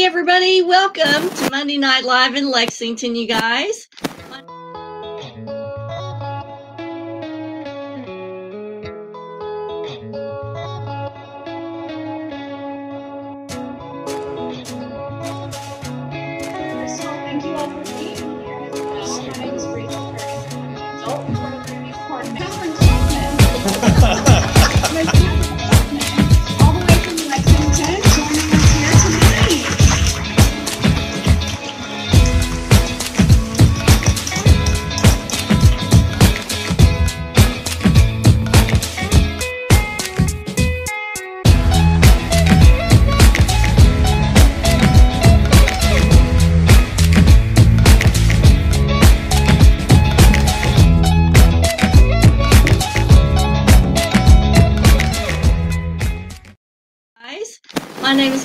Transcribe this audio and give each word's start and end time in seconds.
Everybody, 0.00 0.62
welcome 0.62 1.28
to 1.28 1.50
Monday 1.50 1.76
Night 1.76 2.04
Live 2.04 2.36
in 2.36 2.48
Lexington, 2.48 3.16
you 3.16 3.26
guys. 3.26 3.88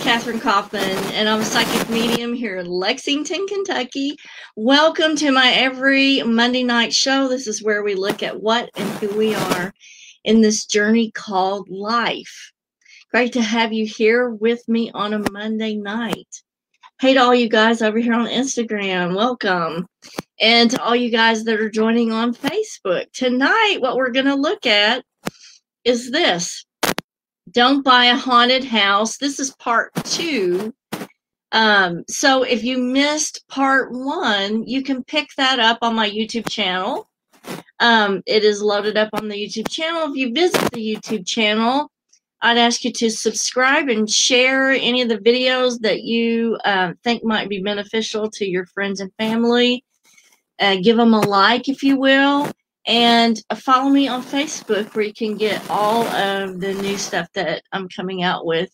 Kathryn 0.03 0.41
Kauffman, 0.41 0.97
and 1.13 1.29
I'm 1.29 1.39
a 1.39 1.45
psychic 1.45 1.89
medium 1.89 2.33
here 2.33 2.57
in 2.57 2.65
Lexington, 2.65 3.47
Kentucky. 3.47 4.17
Welcome 4.57 5.15
to 5.15 5.31
my 5.31 5.51
every 5.51 6.21
Monday 6.23 6.61
night 6.61 6.93
show. 6.93 7.29
This 7.29 7.47
is 7.47 7.63
where 7.63 7.83
we 7.83 7.95
look 7.95 8.21
at 8.21 8.41
what 8.41 8.69
and 8.75 8.89
who 8.97 9.15
we 9.17 9.33
are 9.33 9.73
in 10.25 10.41
this 10.41 10.65
journey 10.65 11.09
called 11.11 11.69
life. 11.69 12.51
Great 13.11 13.31
to 13.31 13.41
have 13.41 13.71
you 13.71 13.85
here 13.85 14.31
with 14.31 14.67
me 14.67 14.91
on 14.93 15.13
a 15.13 15.31
Monday 15.31 15.75
night. 15.75 16.27
Hey 16.99 17.13
to 17.13 17.21
all 17.21 17.33
you 17.33 17.47
guys 17.47 17.81
over 17.81 17.97
here 17.97 18.13
on 18.13 18.27
Instagram, 18.27 19.15
welcome. 19.15 19.87
And 20.41 20.69
to 20.71 20.83
all 20.83 20.97
you 20.97 21.11
guys 21.11 21.45
that 21.45 21.61
are 21.61 21.69
joining 21.69 22.11
on 22.11 22.35
Facebook. 22.35 23.05
Tonight, 23.13 23.77
what 23.79 23.95
we're 23.95 24.11
going 24.11 24.25
to 24.25 24.35
look 24.35 24.65
at 24.65 25.05
is 25.85 26.11
this 26.11 26.65
don't 27.53 27.83
buy 27.83 28.05
a 28.05 28.15
haunted 28.15 28.63
house. 28.63 29.17
This 29.17 29.39
is 29.39 29.55
part 29.55 29.93
two. 30.03 30.73
Um, 31.51 32.03
so 32.09 32.43
if 32.43 32.63
you 32.63 32.79
missed 32.79 33.47
part 33.47 33.91
one, 33.91 34.67
you 34.67 34.81
can 34.81 35.03
pick 35.03 35.29
that 35.37 35.59
up 35.59 35.77
on 35.81 35.95
my 35.95 36.09
YouTube 36.09 36.49
channel. 36.49 37.07
Um, 37.79 38.23
it 38.25 38.43
is 38.43 38.61
loaded 38.61 38.97
up 38.97 39.09
on 39.13 39.27
the 39.27 39.35
YouTube 39.35 39.69
channel. 39.69 40.11
If 40.11 40.17
you 40.17 40.33
visit 40.33 40.71
the 40.71 40.95
YouTube 40.95 41.27
channel, 41.27 41.91
I'd 42.41 42.57
ask 42.57 42.83
you 42.83 42.91
to 42.93 43.09
subscribe 43.09 43.87
and 43.87 44.09
share 44.09 44.71
any 44.71 45.01
of 45.01 45.09
the 45.09 45.19
videos 45.19 45.79
that 45.81 46.01
you 46.01 46.57
uh, 46.65 46.93
think 47.03 47.23
might 47.23 47.49
be 47.49 47.61
beneficial 47.61 48.29
to 48.31 48.45
your 48.45 48.65
friends 48.65 48.99
and 48.99 49.13
family. 49.19 49.85
Uh, 50.59 50.77
give 50.81 50.97
them 50.97 51.13
a 51.13 51.21
like, 51.21 51.69
if 51.69 51.83
you 51.83 51.99
will 51.99 52.51
and 52.85 53.41
follow 53.55 53.89
me 53.89 54.07
on 54.07 54.23
Facebook 54.23 54.93
where 54.93 55.05
you 55.05 55.13
can 55.13 55.35
get 55.37 55.61
all 55.69 56.03
of 56.07 56.59
the 56.59 56.73
new 56.73 56.97
stuff 56.97 57.27
that 57.33 57.63
I'm 57.71 57.87
coming 57.89 58.23
out 58.23 58.45
with 58.45 58.69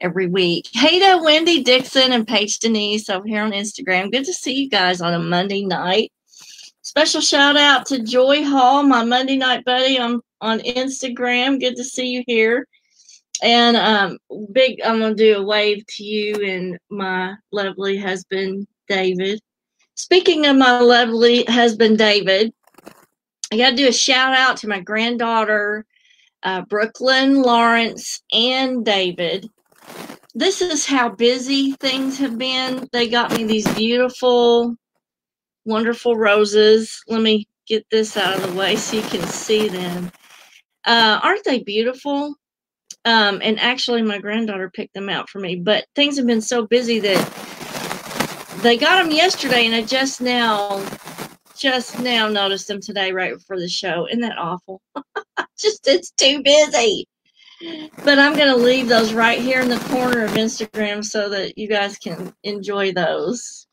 every 0.00 0.26
week. 0.26 0.68
Hey 0.72 0.98
to 1.00 1.22
Wendy 1.22 1.62
Dixon 1.62 2.12
and 2.12 2.26
Paige 2.26 2.58
Denise 2.58 3.10
over 3.10 3.26
here 3.26 3.42
on 3.42 3.52
Instagram. 3.52 4.12
Good 4.12 4.24
to 4.24 4.32
see 4.32 4.54
you 4.54 4.70
guys 4.70 5.00
on 5.00 5.14
a 5.14 5.18
Monday 5.18 5.64
night. 5.64 6.12
Special 6.82 7.20
shout 7.20 7.56
out 7.56 7.86
to 7.86 8.02
Joy 8.02 8.44
Hall, 8.44 8.82
my 8.82 9.04
Monday 9.04 9.36
night 9.36 9.64
buddy 9.64 9.98
on, 9.98 10.20
on 10.40 10.60
Instagram. 10.60 11.60
Good 11.60 11.76
to 11.76 11.84
see 11.84 12.06
you 12.06 12.24
here. 12.26 12.66
And 13.42 13.76
um, 13.76 14.18
big, 14.52 14.80
I'm 14.84 15.00
gonna 15.00 15.14
do 15.14 15.38
a 15.38 15.42
wave 15.42 15.84
to 15.86 16.04
you 16.04 16.34
and 16.44 16.78
my 16.90 17.34
lovely 17.52 17.96
husband 17.96 18.66
David. 18.88 19.40
Speaking 19.94 20.46
of 20.46 20.56
my 20.56 20.80
lovely 20.80 21.44
husband 21.44 21.98
David, 21.98 22.52
I 23.52 23.56
got 23.56 23.70
to 23.70 23.76
do 23.76 23.88
a 23.88 23.92
shout 23.92 24.32
out 24.32 24.58
to 24.58 24.68
my 24.68 24.78
granddaughter, 24.78 25.84
uh, 26.44 26.62
Brooklyn, 26.62 27.42
Lawrence, 27.42 28.22
and 28.32 28.84
David. 28.84 29.48
This 30.34 30.62
is 30.62 30.86
how 30.86 31.08
busy 31.08 31.72
things 31.72 32.16
have 32.18 32.38
been. 32.38 32.88
They 32.92 33.08
got 33.08 33.36
me 33.36 33.42
these 33.42 33.66
beautiful, 33.74 34.76
wonderful 35.64 36.16
roses. 36.16 37.02
Let 37.08 37.22
me 37.22 37.48
get 37.66 37.84
this 37.90 38.16
out 38.16 38.36
of 38.36 38.48
the 38.48 38.56
way 38.56 38.76
so 38.76 38.98
you 38.98 39.02
can 39.02 39.26
see 39.26 39.68
them. 39.68 40.12
Uh, 40.84 41.18
aren't 41.20 41.44
they 41.44 41.64
beautiful? 41.64 42.36
Um, 43.04 43.40
and 43.42 43.58
actually, 43.58 44.02
my 44.02 44.18
granddaughter 44.18 44.70
picked 44.70 44.94
them 44.94 45.08
out 45.08 45.28
for 45.28 45.40
me. 45.40 45.56
But 45.56 45.86
things 45.96 46.16
have 46.18 46.26
been 46.26 46.40
so 46.40 46.68
busy 46.68 47.00
that 47.00 48.60
they 48.62 48.76
got 48.76 49.02
them 49.02 49.10
yesterday, 49.10 49.66
and 49.66 49.74
I 49.74 49.82
just 49.82 50.20
now 50.20 50.84
just 51.60 52.00
now 52.00 52.26
noticed 52.26 52.66
them 52.68 52.80
today 52.80 53.12
right 53.12 53.34
before 53.34 53.58
the 53.58 53.68
show. 53.68 54.08
Isn't 54.08 54.22
that 54.22 54.38
awful? 54.38 54.80
just 55.58 55.86
it's 55.86 56.10
too 56.12 56.42
busy. 56.42 57.06
But 58.04 58.18
I'm 58.18 58.34
going 58.34 58.48
to 58.48 58.56
leave 58.56 58.88
those 58.88 59.12
right 59.12 59.38
here 59.38 59.60
in 59.60 59.68
the 59.68 59.78
corner 59.90 60.24
of 60.24 60.30
Instagram 60.32 61.04
so 61.04 61.28
that 61.28 61.58
you 61.58 61.68
guys 61.68 61.98
can 61.98 62.34
enjoy 62.42 62.92
those. 62.92 63.66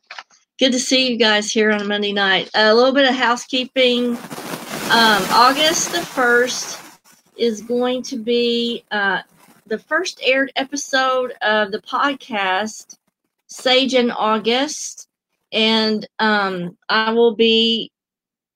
Good 0.58 0.72
to 0.72 0.78
see 0.78 1.10
you 1.10 1.16
guys 1.16 1.50
here 1.50 1.70
on 1.70 1.80
a 1.80 1.84
Monday 1.84 2.12
night. 2.12 2.50
a 2.54 2.74
little 2.74 2.92
bit 2.92 3.08
of 3.08 3.14
housekeeping. 3.14 4.10
Um, 4.10 5.22
August 5.30 5.92
the 5.92 5.98
1st 5.98 7.00
is 7.38 7.62
going 7.62 8.02
to 8.02 8.18
be 8.18 8.84
uh, 8.90 9.22
the 9.66 9.78
first 9.78 10.20
aired 10.22 10.52
episode 10.56 11.32
of 11.40 11.72
the 11.72 11.80
podcast, 11.80 12.98
Sage 13.46 13.94
in 13.94 14.10
August 14.10 15.07
and 15.52 16.06
um, 16.18 16.76
I 16.88 17.12
will 17.12 17.34
be 17.34 17.90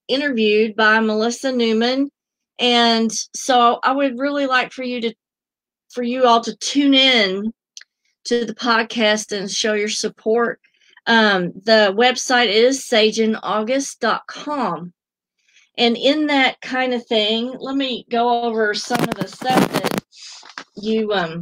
interviewed 0.08 0.76
by 0.76 1.00
Melissa 1.00 1.52
Newman. 1.52 2.10
And 2.58 3.10
so 3.34 3.80
I 3.82 3.92
would 3.92 4.18
really 4.18 4.46
like 4.46 4.72
for 4.72 4.82
you 4.82 5.00
to, 5.00 5.14
for 5.90 6.02
you 6.02 6.24
all 6.24 6.40
to 6.42 6.56
tune 6.56 6.94
in 6.94 7.52
to 8.24 8.44
the 8.44 8.54
podcast 8.54 9.36
and 9.36 9.50
show 9.50 9.74
your 9.74 9.88
support. 9.88 10.60
Um, 11.06 11.52
the 11.64 11.94
website 11.96 12.48
is 12.48 12.84
sageinaugust.com. 12.84 14.92
And 15.78 15.96
in 15.96 16.26
that 16.26 16.60
kind 16.60 16.92
of 16.92 17.06
thing, 17.06 17.56
let 17.58 17.76
me 17.76 18.04
go 18.10 18.44
over 18.44 18.74
some 18.74 19.00
of 19.00 19.14
the 19.14 19.26
stuff 19.26 19.72
that 19.72 20.04
you 20.76 21.12
um, 21.12 21.40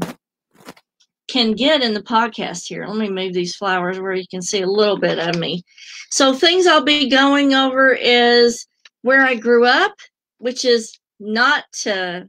can 1.31 1.53
get 1.53 1.83
in 1.83 1.95
the 1.95 2.03
podcast 2.03 2.67
here. 2.67 2.87
Let 2.87 2.97
me 2.97 3.09
move 3.09 3.33
these 3.33 3.55
flowers 3.55 4.01
where 4.01 4.15
you 4.15 4.27
can 4.29 4.43
see 4.43 4.63
a 4.63 4.67
little 4.67 4.99
bit 4.99 5.19
of 5.19 5.39
me. 5.39 5.63
So, 6.11 6.35
things 6.35 6.67
I'll 6.67 6.85
be 6.85 7.09
going 7.09 7.55
over 7.55 7.93
is 7.93 8.67
where 9.03 9.23
I 9.23 9.37
grew 9.37 9.65
up, 9.65 9.93
which 10.39 10.65
is 10.65 10.99
not 11.21 11.65
uh, 11.87 12.23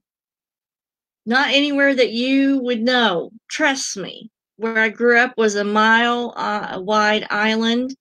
not 1.25 1.50
anywhere 1.50 1.95
that 1.95 2.11
you 2.11 2.59
would 2.59 2.81
know. 2.81 3.31
Trust 3.50 3.97
me. 3.97 4.29
Where 4.57 4.78
I 4.78 4.90
grew 4.90 5.17
up 5.17 5.34
was 5.38 5.56
a 5.56 5.63
mile 5.63 6.34
uh, 6.38 6.79
wide 6.79 7.25
island 7.31 7.95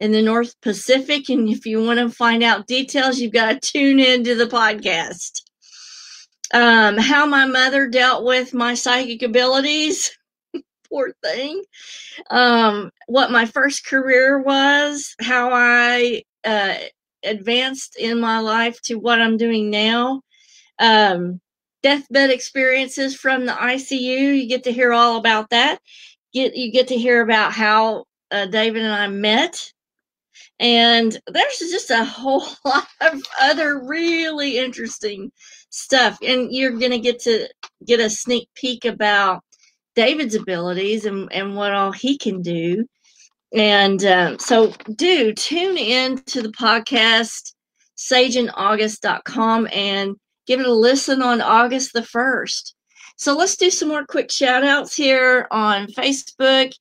in 0.00 0.12
the 0.12 0.22
North 0.22 0.58
Pacific, 0.62 1.28
and 1.28 1.48
if 1.48 1.66
you 1.66 1.84
want 1.84 1.98
to 1.98 2.08
find 2.08 2.42
out 2.42 2.66
details, 2.66 3.18
you've 3.18 3.32
got 3.32 3.60
to 3.60 3.72
tune 3.72 4.00
into 4.00 4.34
the 4.34 4.46
podcast. 4.46 5.42
Um, 6.54 6.96
how 6.96 7.26
my 7.26 7.44
mother 7.44 7.88
dealt 7.88 8.24
with 8.24 8.54
my 8.54 8.74
psychic 8.74 9.22
abilities 9.22 10.16
poor 10.88 11.12
thing. 11.22 11.62
Um, 12.30 12.90
what 13.06 13.30
my 13.30 13.46
first 13.46 13.86
career 13.86 14.40
was, 14.40 15.14
how 15.20 15.50
I 15.52 16.22
uh, 16.44 16.74
advanced 17.24 17.96
in 17.98 18.20
my 18.20 18.38
life 18.38 18.80
to 18.82 18.94
what 18.96 19.20
I'm 19.20 19.36
doing 19.36 19.70
now. 19.70 20.22
Um, 20.78 21.40
deathbed 21.82 22.30
experiences 22.30 23.14
from 23.14 23.46
the 23.46 23.52
ICU. 23.52 24.40
You 24.40 24.48
get 24.48 24.64
to 24.64 24.72
hear 24.72 24.92
all 24.92 25.16
about 25.18 25.50
that. 25.50 25.78
Get 26.32 26.56
you 26.56 26.72
get 26.72 26.88
to 26.88 26.96
hear 26.96 27.22
about 27.22 27.52
how 27.52 28.04
uh, 28.30 28.46
David 28.46 28.82
and 28.82 28.92
I 28.92 29.08
met. 29.08 29.72
And 30.58 31.18
there's 31.26 31.58
just 31.58 31.90
a 31.90 32.04
whole 32.16 32.44
lot 32.64 32.88
of 33.00 33.22
other 33.40 33.84
really 33.84 34.58
interesting 34.58 35.30
stuff. 35.70 36.18
And 36.22 36.52
you're 36.52 36.78
going 36.78 36.92
to 36.92 36.98
get 36.98 37.20
to 37.20 37.48
get 37.86 38.00
a 38.00 38.10
sneak 38.10 38.48
peek 38.54 38.84
about 38.84 39.42
David's 39.96 40.34
abilities 40.34 41.06
and, 41.06 41.32
and 41.32 41.56
what 41.56 41.72
all 41.72 41.90
he 41.90 42.16
can 42.16 42.42
do. 42.42 42.86
And 43.52 44.04
um, 44.04 44.38
so 44.38 44.72
do 44.94 45.32
tune 45.32 45.78
in 45.78 46.18
to 46.24 46.42
the 46.42 46.50
podcast, 46.50 47.54
sageinaugust.com, 47.96 49.68
and 49.72 50.16
give 50.46 50.60
it 50.60 50.66
a 50.66 50.72
listen 50.72 51.22
on 51.22 51.40
August 51.40 51.92
the 51.92 52.00
1st. 52.00 52.74
So 53.16 53.34
let's 53.34 53.56
do 53.56 53.70
some 53.70 53.88
more 53.88 54.04
quick 54.04 54.30
shout 54.30 54.62
outs 54.62 54.94
here 54.94 55.48
on 55.50 55.86
Facebook. 55.86 56.72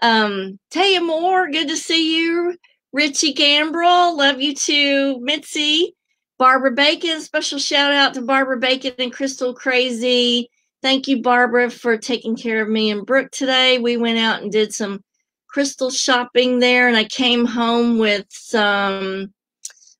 Um, 0.00 0.58
Taya 0.72 1.04
Moore, 1.04 1.50
good 1.50 1.68
to 1.68 1.76
see 1.76 2.16
you. 2.16 2.56
Richie 2.92 3.32
Gambrel, 3.32 4.16
love 4.16 4.40
you 4.40 4.54
too. 4.54 5.18
Mitzi, 5.20 5.96
Barbara 6.38 6.72
Bacon, 6.72 7.20
special 7.20 7.58
shout 7.58 7.92
out 7.92 8.14
to 8.14 8.22
Barbara 8.22 8.58
Bacon 8.58 8.94
and 8.98 9.12
Crystal 9.12 9.54
Crazy. 9.54 10.50
Thank 10.82 11.06
you, 11.06 11.22
Barbara, 11.22 11.70
for 11.70 11.96
taking 11.96 12.34
care 12.36 12.60
of 12.60 12.68
me 12.68 12.90
and 12.90 13.06
Brooke 13.06 13.30
today. 13.30 13.78
We 13.78 13.96
went 13.96 14.18
out 14.18 14.42
and 14.42 14.50
did 14.50 14.74
some 14.74 15.00
crystal 15.46 15.90
shopping 15.90 16.58
there, 16.58 16.88
and 16.88 16.96
I 16.96 17.04
came 17.04 17.46
home 17.46 17.98
with 17.98 18.26
some. 18.30 19.32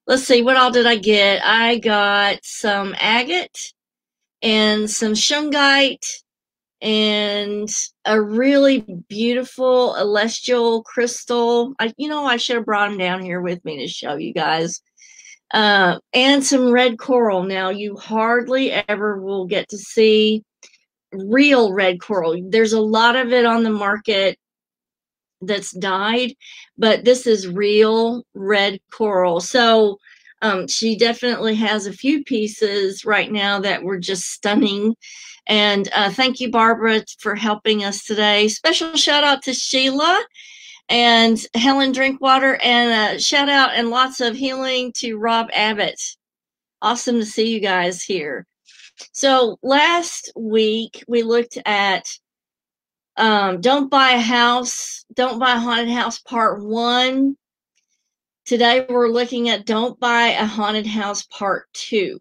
Let's 0.08 0.25
see, 0.25 0.43
what 0.43 0.56
all 0.56 0.73
did 0.73 0.87
I 0.87 0.96
get? 0.96 1.40
I 1.44 1.79
got 1.79 2.40
some 2.43 2.96
agate 2.99 3.73
and 4.43 4.90
some 4.90 5.12
shungite 5.12 6.05
and 6.81 7.69
a 8.05 8.20
really 8.20 8.85
beautiful 9.08 9.94
celestial 9.94 10.82
crystal. 10.82 11.75
I, 11.78 11.94
you 11.96 12.08
know, 12.08 12.25
I 12.25 12.37
should 12.38 12.56
have 12.56 12.67
brought 12.67 12.88
them 12.88 12.99
down 12.99 13.23
here 13.23 13.40
with 13.40 13.64
me 13.64 13.78
to 13.78 13.87
show 13.87 14.17
you 14.17 14.35
guys. 14.35 14.82
Uh, 15.55 16.00
and 16.12 16.43
some 16.44 16.73
red 16.73 16.99
coral. 16.99 17.44
Now, 17.44 17.70
you 17.70 17.96
hardly 17.96 18.73
ever 18.73 19.20
will 19.20 19.46
get 19.46 19.69
to 19.69 19.78
see 19.78 20.43
real 21.12 21.73
red 21.73 22.00
coral. 22.00 22.41
There's 22.49 22.73
a 22.73 22.81
lot 22.81 23.17
of 23.17 23.32
it 23.32 23.44
on 23.44 23.62
the 23.62 23.70
market 23.70 24.38
that's 25.41 25.73
dyed, 25.73 26.35
but 26.79 27.05
this 27.05 27.26
is 27.26 27.49
real 27.49 28.25
red 28.35 28.81
coral. 28.91 29.41
So 29.41 29.99
um, 30.43 30.67
she 30.67 30.97
definitely 30.97 31.55
has 31.56 31.87
a 31.87 31.93
few 31.93 32.25
pieces 32.25 33.05
right 33.05 33.31
now 33.31 33.61
that 33.61 33.82
were 33.82 33.99
just 33.99 34.31
stunning. 34.31 34.97
And 35.47 35.88
uh, 35.94 36.11
thank 36.11 36.41
you, 36.41 36.50
Barbara, 36.50 37.05
for 37.19 37.35
helping 37.35 37.85
us 37.85 38.05
today. 38.05 38.49
Special 38.49 38.94
shout 38.97 39.25
out 39.25 39.43
to 39.43 39.55
Sheila 39.55 40.25
and 40.88 41.44
Helen 41.55 41.93
Drinkwater, 41.93 42.59
and 42.62 43.17
a 43.17 43.20
shout 43.20 43.49
out 43.49 43.70
and 43.75 43.91
lots 43.91 44.20
of 44.20 44.37
healing 44.37 44.93
to 44.97 45.17
Rob 45.17 45.49
Abbott. 45.53 46.00
Awesome 46.81 47.20
to 47.20 47.25
see 47.25 47.53
you 47.53 47.61
guys 47.61 48.03
here. 48.03 48.47
So 49.12 49.58
last 49.62 50.32
week 50.37 51.04
we 51.08 51.22
looked 51.22 51.58
at 51.66 52.06
um, 53.16 53.60
Don't 53.60 53.90
Buy 53.90 54.12
a 54.12 54.20
House, 54.20 55.04
Don't 55.14 55.38
Buy 55.38 55.52
a 55.52 55.58
Haunted 55.58 55.90
House 55.90 56.19
Part 56.20 56.62
1. 56.62 57.37
Today 58.44 58.87
we're 58.88 59.08
looking 59.08 59.49
at 59.49 59.66
Don't 59.66 59.99
Buy 60.00 60.28
a 60.28 60.44
Haunted 60.44 60.87
House 60.87 61.25
Part 61.25 61.66
2. 61.75 62.19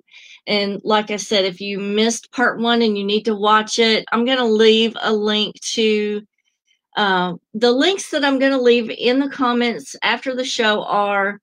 And 0.48 0.82
like 0.84 1.12
I 1.12 1.18
said, 1.18 1.46
if 1.46 1.62
you 1.62 1.80
missed 1.80 2.32
Part 2.32 2.60
1 2.60 2.82
and 2.82 2.98
you 2.98 3.04
need 3.04 3.26
to 3.26 3.36
watch 3.36 3.80
it, 3.80 4.06
I'm 4.12 4.26
going 4.26 4.38
to 4.38 4.46
leave 4.46 4.98
a 5.02 5.14
link 5.14 5.60
to 5.74 6.22
uh, 6.98 7.34
the 7.54 7.72
links 7.72 8.10
that 8.12 8.26
I'm 8.26 8.40
going 8.40 8.52
to 8.52 8.62
leave 8.62 8.90
in 8.90 9.20
the 9.20 9.30
comments 9.30 9.96
after 10.04 10.36
the 10.36 10.44
show 10.44 10.84
are 10.84 11.40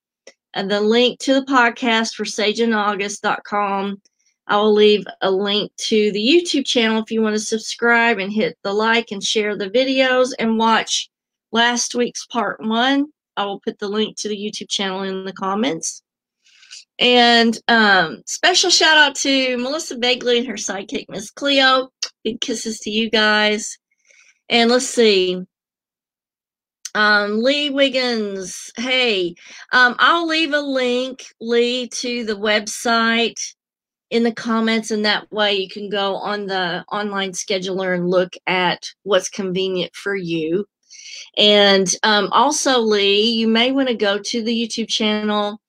uh, 0.55 0.65
the 0.65 0.81
link 0.81 1.21
to 1.21 1.35
the 1.35 1.47
podcast 1.47 2.15
for 2.15 2.25
sageinaugust.com 2.25 4.01
I 4.49 4.57
will 4.57 4.73
leave 4.73 5.05
a 5.21 5.31
link 5.31 5.71
to 5.77 6.11
the 6.13 6.27
YouTube 6.27 6.65
channel 6.65 7.03
if 7.03 7.11
you 7.11 7.21
want 7.21 7.35
to 7.35 7.41
subscribe 7.41 8.19
and 8.19 8.33
hit 8.33 8.57
the 8.65 8.73
like 8.73 9.13
and 9.13 9.23
share 9.23 9.57
the 9.57 9.69
videos 9.69 10.33
and 10.39 10.59
watch 10.59 11.11
last 11.53 11.95
week's 11.95 12.25
part 12.27 12.59
one. 12.61 13.07
I 13.37 13.45
will 13.45 13.61
put 13.61 13.79
the 13.79 13.89
link 13.89 14.17
to 14.19 14.29
the 14.29 14.37
YouTube 14.37 14.71
channel 14.71 15.03
in 15.03 15.25
the 15.27 15.35
comments. 15.35 16.03
And 16.99 17.59
um, 17.69 18.23
special 18.27 18.71
shout 18.71 18.97
out 18.97 19.15
to 19.17 19.59
Melissa 19.59 19.97
Begley 19.97 20.39
and 20.39 20.47
her 20.49 20.55
sidekick, 20.55 21.05
Miss 21.11 21.31
Cleo. 21.31 21.91
Big 22.25 22.41
kisses 22.41 22.81
to 22.81 22.91
you 22.91 23.11
guys. 23.11 23.79
And 24.49 24.71
let's 24.71 24.87
see. 24.87 25.41
Um, 26.95 27.43
Lee 27.43 27.69
Wiggins, 27.69 28.73
hey, 28.79 29.35
um, 29.73 29.95
I'll 29.99 30.27
leave 30.27 30.55
a 30.55 30.61
link, 30.61 31.27
Lee, 31.39 31.87
to 31.89 32.25
the 32.25 32.37
website 32.37 33.39
in 34.11 34.23
the 34.23 34.33
comments 34.33 34.91
and 34.91 35.05
that 35.05 35.31
way 35.31 35.55
you 35.55 35.69
can 35.69 35.89
go 35.89 36.17
on 36.17 36.47
the 36.47 36.85
online 36.91 37.33
scheduler 37.33 37.95
and 37.95 38.09
look 38.09 38.35
at 38.47 38.91
what's 39.03 39.29
convenient 39.29 39.95
for 39.95 40.17
you. 40.17 40.67
And 41.37 41.93
um, 42.03 42.29
also 42.33 42.79
lee 42.79 43.31
you 43.31 43.49
may 43.49 43.73
want 43.73 43.89
to 43.89 43.95
go 43.95 44.19
to 44.19 44.43
the 44.43 44.67
youtube 44.67 44.89
channel 44.89 45.61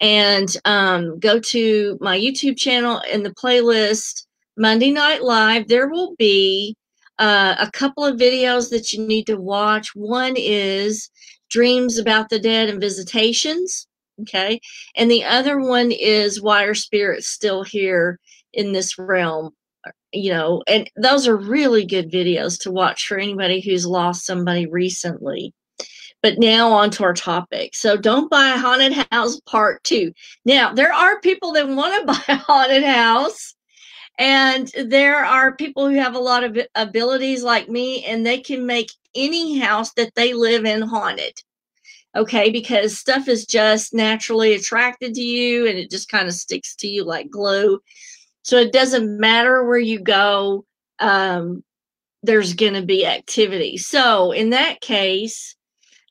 and 0.00 0.54
um, 0.64 1.18
go 1.18 1.38
to 1.38 1.98
my 2.00 2.18
youtube 2.18 2.56
channel 2.56 3.00
in 3.10 3.22
the 3.22 3.34
playlist 3.34 4.26
monday 4.56 4.90
night 4.90 5.22
live. 5.22 5.68
There 5.68 5.88
will 5.88 6.14
be 6.16 6.76
uh, 7.18 7.54
a 7.58 7.70
couple 7.70 8.04
of 8.04 8.18
videos 8.18 8.70
that 8.70 8.92
you 8.92 9.06
need 9.06 9.26
to 9.26 9.36
watch. 9.36 9.94
One 9.94 10.34
is 10.36 11.10
dreams 11.48 11.98
about 11.98 12.28
the 12.28 12.40
dead 12.40 12.68
and 12.68 12.80
visitations 12.80 13.86
Okay. 14.22 14.60
And 14.94 15.10
the 15.10 15.24
other 15.24 15.58
one 15.58 15.90
is 15.90 16.40
why 16.40 16.64
are 16.64 16.74
spirits 16.74 17.26
still 17.26 17.62
here 17.62 18.18
in 18.52 18.72
this 18.72 18.98
realm? 18.98 19.50
Uh, 19.86 19.90
you 20.12 20.30
know, 20.30 20.62
and 20.66 20.88
those 20.96 21.26
are 21.26 21.36
really 21.36 21.84
good 21.84 22.10
videos 22.10 22.60
to 22.60 22.70
watch 22.70 23.06
for 23.08 23.18
anybody 23.18 23.60
who's 23.60 23.86
lost 23.86 24.24
somebody 24.24 24.66
recently. 24.66 25.52
But 26.22 26.38
now 26.38 26.70
on 26.70 26.90
to 26.92 27.04
our 27.04 27.12
topic. 27.12 27.74
So 27.74 27.96
don't 27.96 28.30
buy 28.30 28.54
a 28.54 28.58
haunted 28.58 29.06
house 29.10 29.40
part 29.40 29.82
two. 29.84 30.12
Now, 30.44 30.72
there 30.72 30.92
are 30.92 31.20
people 31.20 31.52
that 31.52 31.68
want 31.68 32.00
to 32.00 32.06
buy 32.12 32.34
a 32.34 32.36
haunted 32.36 32.84
house. 32.84 33.54
And 34.16 34.70
there 34.78 35.24
are 35.24 35.56
people 35.56 35.88
who 35.88 35.96
have 35.96 36.14
a 36.14 36.20
lot 36.20 36.44
of 36.44 36.56
abilities 36.76 37.42
like 37.42 37.68
me, 37.68 38.04
and 38.04 38.24
they 38.24 38.38
can 38.38 38.64
make 38.64 38.92
any 39.16 39.58
house 39.58 39.92
that 39.94 40.14
they 40.14 40.32
live 40.34 40.64
in 40.64 40.82
haunted 40.82 41.42
okay 42.16 42.50
because 42.50 42.98
stuff 42.98 43.28
is 43.28 43.46
just 43.46 43.94
naturally 43.94 44.54
attracted 44.54 45.14
to 45.14 45.22
you 45.22 45.66
and 45.66 45.78
it 45.78 45.90
just 45.90 46.08
kind 46.08 46.28
of 46.28 46.34
sticks 46.34 46.74
to 46.76 46.88
you 46.88 47.04
like 47.04 47.30
glue. 47.30 47.80
So 48.42 48.56
it 48.58 48.72
doesn't 48.72 49.18
matter 49.18 49.64
where 49.64 49.78
you 49.78 50.00
go 50.00 50.64
um, 51.00 51.64
there's 52.22 52.54
going 52.54 52.74
to 52.74 52.82
be 52.82 53.04
activity. 53.04 53.76
So 53.76 54.32
in 54.32 54.50
that 54.50 54.80
case 54.80 55.56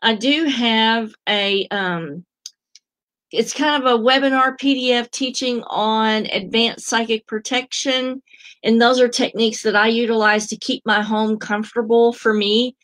i 0.04 0.14
do 0.14 0.46
have 0.46 1.16
a 1.28 1.66
um, 1.70 2.24
it's 3.32 3.54
kind 3.54 3.82
of 3.82 3.92
a 3.92 4.04
webinar 4.04 4.56
pdf 4.60 5.10
teaching 5.10 5.64
on 5.68 6.28
advanced 6.28 6.86
psychic 6.86 7.26
protection 7.26 8.22
and 8.64 8.80
those 8.80 9.00
are 9.00 9.08
techniques 9.08 9.64
that 9.64 9.76
i 9.76 9.88
utilize 9.88 10.48
to 10.48 10.58
keep 10.58 10.86
my 10.86 11.02
home 11.02 11.40
comfortable 11.40 12.14
for 12.14 12.34
me 12.34 12.76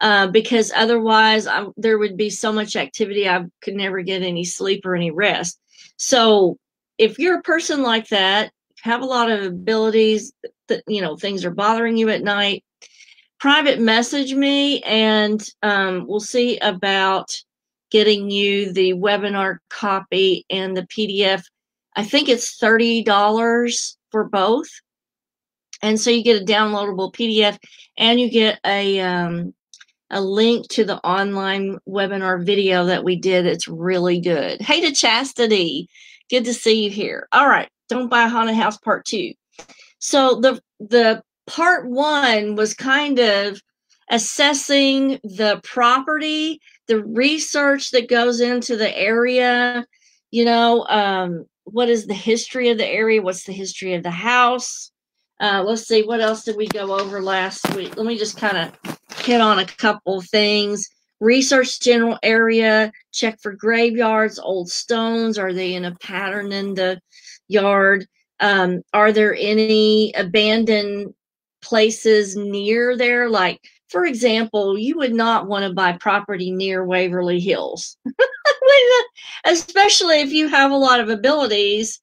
uh, 0.00 0.26
because 0.26 0.72
otherwise 0.74 1.46
I, 1.46 1.66
there 1.76 1.98
would 1.98 2.16
be 2.16 2.30
so 2.30 2.52
much 2.52 2.76
activity 2.76 3.28
I 3.28 3.44
could 3.62 3.74
never 3.74 4.02
get 4.02 4.22
any 4.22 4.44
sleep 4.44 4.84
or 4.84 4.94
any 4.94 5.10
rest. 5.10 5.58
So 5.96 6.58
if 6.98 7.18
you're 7.18 7.38
a 7.38 7.42
person 7.42 7.82
like 7.82 8.08
that, 8.08 8.52
have 8.82 9.02
a 9.02 9.06
lot 9.06 9.30
of 9.30 9.44
abilities 9.44 10.32
that 10.68 10.82
you 10.86 11.00
know 11.00 11.16
things 11.16 11.44
are 11.44 11.50
bothering 11.50 11.96
you 11.96 12.08
at 12.10 12.22
night, 12.22 12.64
private 13.40 13.80
message 13.80 14.34
me 14.34 14.80
and 14.82 15.48
um, 15.62 16.06
we'll 16.06 16.20
see 16.20 16.58
about 16.58 17.34
getting 17.90 18.30
you 18.30 18.72
the 18.72 18.92
webinar 18.94 19.58
copy 19.70 20.44
and 20.50 20.76
the 20.76 20.82
PDF. 20.82 21.42
I 21.96 22.04
think 22.04 22.28
it's 22.28 22.56
thirty 22.56 23.02
dollars 23.02 23.96
for 24.10 24.24
both. 24.24 24.68
And 25.82 26.00
so 26.00 26.10
you 26.10 26.24
get 26.24 26.40
a 26.40 26.44
downloadable 26.44 27.12
PDF 27.12 27.58
and 27.98 28.18
you 28.18 28.30
get 28.30 28.58
a 28.64 28.98
um, 29.00 29.54
a 30.10 30.20
link 30.20 30.68
to 30.68 30.84
the 30.84 30.98
online 30.98 31.78
webinar 31.88 32.44
video 32.44 32.84
that 32.86 33.04
we 33.04 33.16
did. 33.16 33.46
It's 33.46 33.68
really 33.68 34.20
good. 34.20 34.60
Hey 34.60 34.80
to 34.82 34.92
Chastity. 34.92 35.88
Good 36.30 36.44
to 36.44 36.54
see 36.54 36.84
you 36.84 36.90
here. 36.90 37.28
All 37.32 37.48
right. 37.48 37.68
Don't 37.88 38.08
buy 38.08 38.24
a 38.24 38.28
haunted 38.28 38.56
house 38.56 38.76
part 38.78 39.04
two. 39.04 39.32
So 39.98 40.40
the 40.40 40.60
the 40.80 41.22
part 41.46 41.88
one 41.88 42.56
was 42.56 42.74
kind 42.74 43.18
of 43.18 43.60
assessing 44.10 45.18
the 45.24 45.60
property, 45.64 46.60
the 46.86 47.04
research 47.04 47.90
that 47.90 48.08
goes 48.08 48.40
into 48.40 48.76
the 48.76 48.96
area, 48.96 49.84
you 50.30 50.44
know, 50.44 50.86
um, 50.88 51.44
what 51.64 51.88
is 51.88 52.06
the 52.06 52.14
history 52.14 52.68
of 52.70 52.78
the 52.78 52.86
area? 52.86 53.22
What's 53.22 53.44
the 53.44 53.52
history 53.52 53.94
of 53.94 54.02
the 54.02 54.10
house? 54.10 54.92
Uh, 55.40 55.62
let's 55.66 55.86
see, 55.86 56.02
what 56.02 56.20
else 56.20 56.44
did 56.44 56.56
we 56.56 56.66
go 56.68 56.98
over 56.98 57.20
last 57.20 57.74
week? 57.74 57.96
Let 57.96 58.06
me 58.06 58.16
just 58.16 58.38
kind 58.38 58.56
of 58.56 58.98
hit 59.26 59.40
on 59.40 59.58
a 59.58 59.66
couple 59.66 60.22
things. 60.22 60.88
Research 61.20 61.80
general 61.80 62.18
area, 62.22 62.92
check 63.12 63.40
for 63.40 63.52
graveyards, 63.52 64.38
old 64.38 64.70
stones. 64.70 65.38
Are 65.38 65.52
they 65.52 65.74
in 65.74 65.84
a 65.84 65.96
pattern 65.96 66.52
in 66.52 66.74
the 66.74 67.00
yard? 67.48 68.06
Um, 68.38 68.82
are 68.92 69.12
there 69.12 69.34
any 69.34 70.12
abandoned 70.14 71.14
places 71.62 72.36
near 72.36 72.96
there? 72.96 73.28
Like, 73.28 73.60
for 73.88 74.04
example, 74.04 74.78
you 74.78 74.96
would 74.98 75.14
not 75.14 75.46
want 75.46 75.64
to 75.64 75.72
buy 75.72 75.92
property 75.92 76.50
near 76.50 76.84
Waverly 76.84 77.40
Hills, 77.40 77.96
especially 79.46 80.20
if 80.20 80.32
you 80.32 80.48
have 80.48 80.70
a 80.70 80.76
lot 80.76 81.00
of 81.00 81.08
abilities 81.08 82.00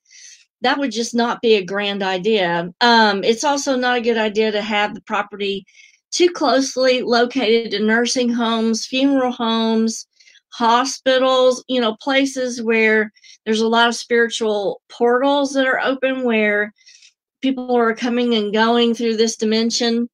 that 0.63 0.79
would 0.79 0.91
just 0.91 1.13
not 1.13 1.41
be 1.41 1.55
a 1.55 1.65
grand 1.65 2.01
idea. 2.01 2.73
Um, 2.81 3.23
it's 3.23 3.43
also 3.43 3.75
not 3.75 3.97
a 3.97 4.01
good 4.01 4.17
idea 4.17 4.51
to 4.51 4.61
have 4.61 4.95
the 4.95 5.01
property 5.01 5.65
too 6.13 6.29
closely 6.29 7.01
located 7.01 7.71
to 7.71 7.79
nursing 7.79 8.29
homes, 8.29 8.85
funeral 8.85 9.31
homes, 9.31 10.07
hospitals, 10.53 11.63
you 11.67 11.81
know, 11.81 11.95
places 11.99 12.61
where 12.61 13.11
there's 13.45 13.61
a 13.61 13.67
lot 13.67 13.89
of 13.89 13.95
spiritual 13.95 14.81
portals 14.89 15.53
that 15.53 15.65
are 15.65 15.81
open 15.81 16.23
where 16.23 16.71
people 17.41 17.75
are 17.75 17.95
coming 17.95 18.35
and 18.35 18.53
going 18.53 18.93
through 18.93 19.17
this 19.17 19.35
dimension. 19.35 20.07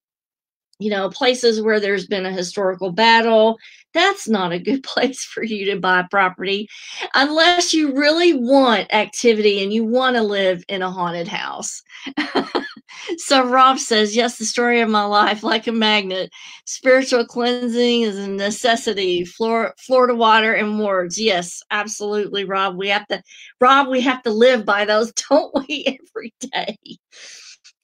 You 0.79 0.91
know, 0.91 1.09
places 1.09 1.61
where 1.61 1.81
there's 1.81 2.07
been 2.07 2.25
a 2.25 2.31
historical 2.31 2.93
battle, 2.93 3.57
that's 3.93 4.29
not 4.29 4.53
a 4.53 4.59
good 4.59 4.83
place 4.83 5.23
for 5.23 5.43
you 5.43 5.65
to 5.71 5.79
buy 5.79 6.05
property 6.09 6.69
unless 7.13 7.73
you 7.73 7.93
really 7.93 8.33
want 8.33 8.93
activity 8.93 9.61
and 9.61 9.73
you 9.73 9.83
want 9.83 10.15
to 10.15 10.23
live 10.23 10.63
in 10.69 10.81
a 10.81 10.91
haunted 10.91 11.27
house. 11.27 11.81
so 13.17 13.45
Rob 13.45 13.79
says, 13.79 14.15
Yes, 14.15 14.37
the 14.37 14.45
story 14.45 14.81
of 14.81 14.89
my 14.89 15.03
life, 15.03 15.43
like 15.43 15.67
a 15.67 15.71
magnet. 15.71 16.29
Spiritual 16.65 17.25
cleansing 17.25 18.01
is 18.01 18.17
a 18.17 18.27
necessity. 18.27 19.25
Florida, 19.25 19.73
Florida 19.79 20.15
water 20.15 20.53
and 20.53 20.79
words. 20.79 21.19
Yes, 21.19 21.61
absolutely, 21.71 22.45
Rob. 22.45 22.77
We 22.77 22.89
have 22.89 23.07
to, 23.07 23.21
Rob, 23.59 23.87
we 23.87 24.01
have 24.01 24.21
to 24.23 24.31
live 24.31 24.65
by 24.65 24.85
those, 24.85 25.11
don't 25.29 25.51
we, 25.67 25.99
every 25.99 26.33
day? 26.39 26.77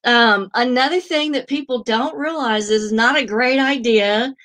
Um, 0.04 0.50
another 0.54 1.00
thing 1.00 1.32
that 1.32 1.48
people 1.48 1.84
don't 1.84 2.18
realize 2.18 2.70
is 2.70 2.92
not 2.92 3.18
a 3.18 3.26
great 3.26 3.60
idea 3.60 4.36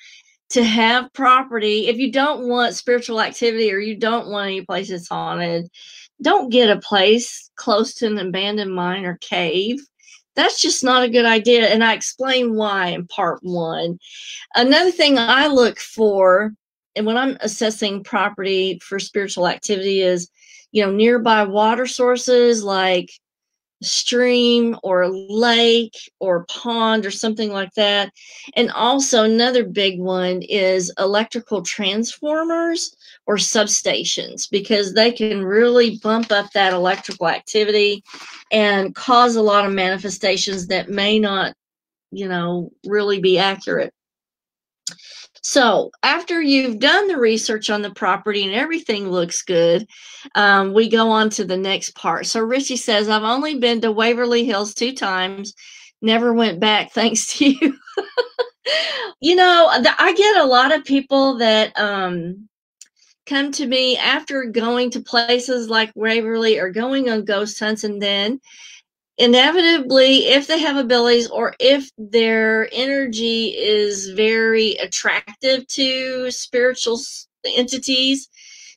to 0.51 0.63
have 0.63 1.13
property 1.13 1.87
if 1.87 1.97
you 1.97 2.11
don't 2.11 2.47
want 2.47 2.75
spiritual 2.75 3.21
activity 3.21 3.71
or 3.71 3.79
you 3.79 3.95
don't 3.95 4.27
want 4.27 4.47
any 4.47 4.65
place 4.65 4.89
that's 4.89 5.07
haunted 5.07 5.69
don't 6.21 6.51
get 6.51 6.69
a 6.69 6.79
place 6.81 7.49
close 7.55 7.93
to 7.93 8.07
an 8.07 8.17
abandoned 8.17 8.73
mine 8.73 9.05
or 9.05 9.17
cave 9.21 9.77
that's 10.41 10.61
just 10.61 10.83
not 10.83 11.03
a 11.03 11.09
good 11.09 11.25
idea 11.25 11.67
and 11.67 11.83
i 11.83 11.93
explain 11.93 12.55
why 12.55 12.87
in 12.87 13.05
part 13.07 13.39
one. 13.43 13.99
Another 14.55 14.91
thing 14.91 15.17
i 15.17 15.47
look 15.47 15.79
for 15.79 16.53
and 16.95 17.05
when 17.05 17.17
i'm 17.17 17.37
assessing 17.41 18.03
property 18.03 18.79
for 18.83 18.99
spiritual 18.99 19.47
activity 19.47 20.01
is 20.01 20.29
you 20.71 20.83
know 20.83 20.91
nearby 20.91 21.43
water 21.43 21.85
sources 21.85 22.63
like 22.63 23.11
stream 23.81 24.77
or 24.83 25.07
lake 25.07 25.97
or 26.19 26.45
pond 26.45 27.05
or 27.05 27.11
something 27.11 27.51
like 27.51 27.73
that. 27.73 28.11
And 28.55 28.71
also, 28.71 29.23
another 29.23 29.63
big 29.63 29.99
one 29.99 30.41
is 30.43 30.93
electrical 30.99 31.61
transformers 31.61 32.95
or 33.25 33.35
substations 33.35 34.49
because 34.49 34.93
they 34.93 35.11
can 35.11 35.43
really 35.43 35.99
bump 35.99 36.31
up 36.31 36.51
that 36.51 36.73
electrical 36.73 37.27
activity 37.27 38.03
and 38.51 38.93
cause 38.95 39.35
a 39.35 39.41
lot 39.41 39.65
of 39.65 39.73
manifestations 39.73 40.67
that 40.67 40.89
may 40.89 41.19
not, 41.19 41.55
you 42.11 42.27
know, 42.27 42.71
really 42.85 43.19
be 43.19 43.37
accurate. 43.37 43.93
So 45.41 45.91
after 46.03 46.39
you've 46.41 46.79
done 46.79 47.07
the 47.07 47.17
research 47.17 47.69
on 47.69 47.81
the 47.81 47.91
property 47.91 48.43
and 48.45 48.53
everything 48.53 49.09
looks 49.09 49.41
good, 49.41 49.87
um, 50.35 50.73
we 50.73 50.87
go 50.87 51.09
on 51.09 51.31
to 51.31 51.45
the 51.45 51.57
next 51.57 51.95
part. 51.95 52.27
So 52.27 52.41
Richie 52.41 52.77
says, 52.77 53.09
I've 53.09 53.23
only 53.23 53.57
been 53.57 53.81
to 53.81 53.91
Waverly 53.91 54.45
Hills 54.45 54.75
two 54.75 54.93
times, 54.93 55.53
never 56.01 56.33
went 56.33 56.59
back 56.59 56.91
thanks 56.93 57.37
to 57.37 57.49
you. 57.49 57.77
you 59.19 59.35
know, 59.35 59.69
I 59.71 60.13
get 60.13 60.37
a 60.37 60.47
lot 60.47 60.73
of 60.73 60.85
people 60.85 61.37
that 61.39 61.77
um, 61.77 62.47
come 63.25 63.51
to 63.53 63.65
me 63.65 63.97
after 63.97 64.45
going 64.45 64.91
to 64.91 65.01
places 65.01 65.69
like 65.69 65.91
Waverly 65.95 66.59
or 66.59 66.69
going 66.69 67.09
on 67.09 67.25
ghost 67.25 67.59
hunts 67.59 67.83
and 67.83 67.99
then 67.99 68.39
inevitably, 69.21 70.27
if 70.27 70.47
they 70.47 70.59
have 70.59 70.77
abilities 70.77 71.29
or 71.29 71.53
if 71.59 71.89
their 71.97 72.67
energy 72.73 73.49
is 73.49 74.09
very 74.09 74.73
attractive 74.75 75.67
to 75.67 76.31
spiritual 76.31 76.99
entities, 77.55 78.29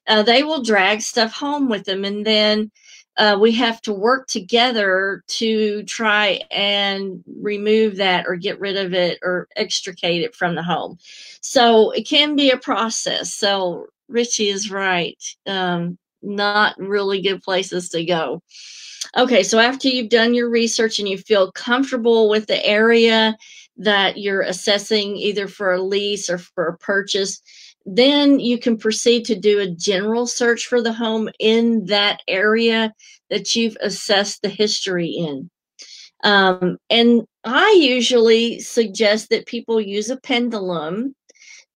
uh, 0.07 0.23
they 0.23 0.43
will 0.43 0.63
drag 0.63 1.01
stuff 1.01 1.33
home 1.33 1.69
with 1.69 1.85
them. 1.85 2.05
And 2.05 2.27
then 2.27 2.71
uh, 3.17 3.39
we 3.41 3.53
have 3.53 3.81
to 3.83 3.93
work 3.93 4.27
together 4.27 5.23
to 5.29 5.83
try 5.85 6.41
and 6.51 7.25
remove 7.41 7.97
that 7.97 8.27
or 8.27 8.37
get 8.37 8.61
rid 8.61 8.77
of 8.77 8.93
it 8.93 9.19
or 9.23 9.49
extricate 9.57 10.23
it 10.23 10.35
from 10.35 10.55
the 10.55 10.63
home. 10.63 10.99
So 11.41 11.91
it 11.93 12.07
can 12.07 12.37
be 12.37 12.51
a 12.51 12.59
process. 12.59 13.33
So 13.33 13.87
Richie 14.09 14.51
is 14.51 14.71
right. 14.71 15.23
Um, 15.47 15.97
not 16.25 16.79
really 16.79 17.21
good 17.21 17.43
places 17.43 17.89
to 17.91 18.05
go. 18.05 18.43
Okay, 19.17 19.43
so 19.43 19.59
after 19.59 19.89
you've 19.89 20.09
done 20.09 20.35
your 20.35 20.49
research 20.49 20.99
and 20.99 21.09
you 21.09 21.19
feel 21.19 21.53
comfortable 21.53 22.29
with 22.29 22.47
the 22.47 22.65
area 22.67 23.37
that 23.77 24.19
you're 24.19 24.43
assessing 24.43 25.17
either 25.17 25.47
for 25.47 25.73
a 25.73 25.83
lease 25.83 26.31
or 26.31 26.39
for 26.39 26.67
a 26.67 26.79
purchase, 26.79 27.41
then 27.87 28.41
you 28.41 28.59
can 28.59 28.79
proceed 28.79 29.25
to 29.27 29.39
do 29.39 29.61
a 29.61 29.71
general 29.71 30.27
search 30.27 30.67
for 30.67 30.81
the 30.81 30.93
home 30.93 31.29
in 31.39 31.85
that 31.87 32.23
area 32.29 32.93
that 33.31 33.55
you've 33.55 33.77
assessed 33.81 34.43
the 34.43 34.49
history 34.49 35.09
in. 35.09 35.51
Um, 36.23 36.79
and 36.89 37.27
I 37.45 37.77
usually 37.79 38.59
suggest 38.61 39.29
that 39.29 39.47
people 39.47 39.81
use 39.81 40.09
a 40.09 40.17
pendulum 40.17 41.15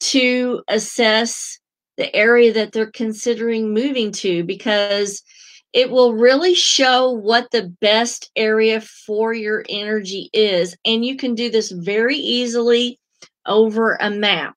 to 0.00 0.62
assess 0.69 1.59
the 1.99 2.14
area 2.17 2.52
that 2.55 2.73
they're 2.73 2.90
considering 2.93 3.75
moving 3.75 4.11
to 4.12 4.45
because 4.45 5.23
it 5.75 5.90
will 5.90 6.14
really 6.14 6.55
show 6.55 7.11
what 7.11 7.50
the 7.50 7.75
best 7.81 8.31
area 8.37 8.81
for 8.81 9.35
your 9.35 9.64
energy 9.69 10.31
is. 10.33 10.75
And 10.87 11.05
you 11.05 11.17
can 11.17 11.35
do 11.35 11.50
this 11.50 11.71
very 11.71 12.17
easily 12.17 12.99
over 13.45 13.97
a 14.00 14.11
map. 14.11 14.57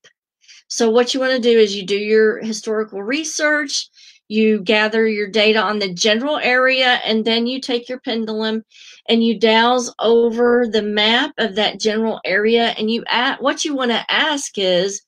So, 0.70 0.90
what 0.90 1.14
you 1.14 1.20
want 1.20 1.34
to 1.34 1.42
do 1.42 1.60
is 1.60 1.76
you 1.76 1.86
do 1.86 1.98
your 1.98 2.40
historical 2.42 3.04
research, 3.04 3.90
you 4.30 4.62
gather 4.62 5.06
your 5.06 5.28
data 5.28 5.60
on 5.60 5.80
the 5.80 5.94
general 5.94 6.38
area, 6.38 7.02
and 7.04 7.26
then 7.26 7.46
you 7.46 7.60
take 7.60 7.90
your 7.90 8.00
pendulum 8.00 8.64
and 9.10 9.22
you 9.22 9.38
dowse 9.38 9.94
over 10.00 10.66
the 10.72 10.82
map 10.82 11.32
of 11.38 11.56
that 11.56 11.80
general 11.80 12.22
area. 12.24 12.74
And 12.78 12.90
you 12.90 13.04
at 13.10 13.42
what 13.42 13.66
you 13.66 13.76
want 13.76 13.92
to 13.92 14.06
ask 14.10 14.58
is, 14.58 15.02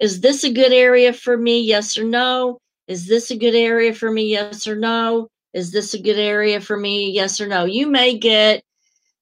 is 0.00 0.20
this 0.20 0.44
a 0.44 0.52
good 0.52 0.72
area 0.72 1.12
for 1.12 1.36
me? 1.36 1.60
Yes 1.60 1.98
or 1.98 2.04
no? 2.04 2.58
Is 2.88 3.06
this 3.06 3.30
a 3.30 3.36
good 3.36 3.54
area 3.54 3.94
for 3.94 4.10
me? 4.10 4.24
Yes 4.24 4.66
or 4.66 4.74
no? 4.74 5.28
Is 5.52 5.70
this 5.72 5.94
a 5.94 6.02
good 6.02 6.18
area 6.18 6.60
for 6.60 6.76
me? 6.76 7.10
Yes 7.10 7.40
or 7.40 7.46
no? 7.46 7.64
You 7.64 7.86
may 7.86 8.18
get 8.18 8.62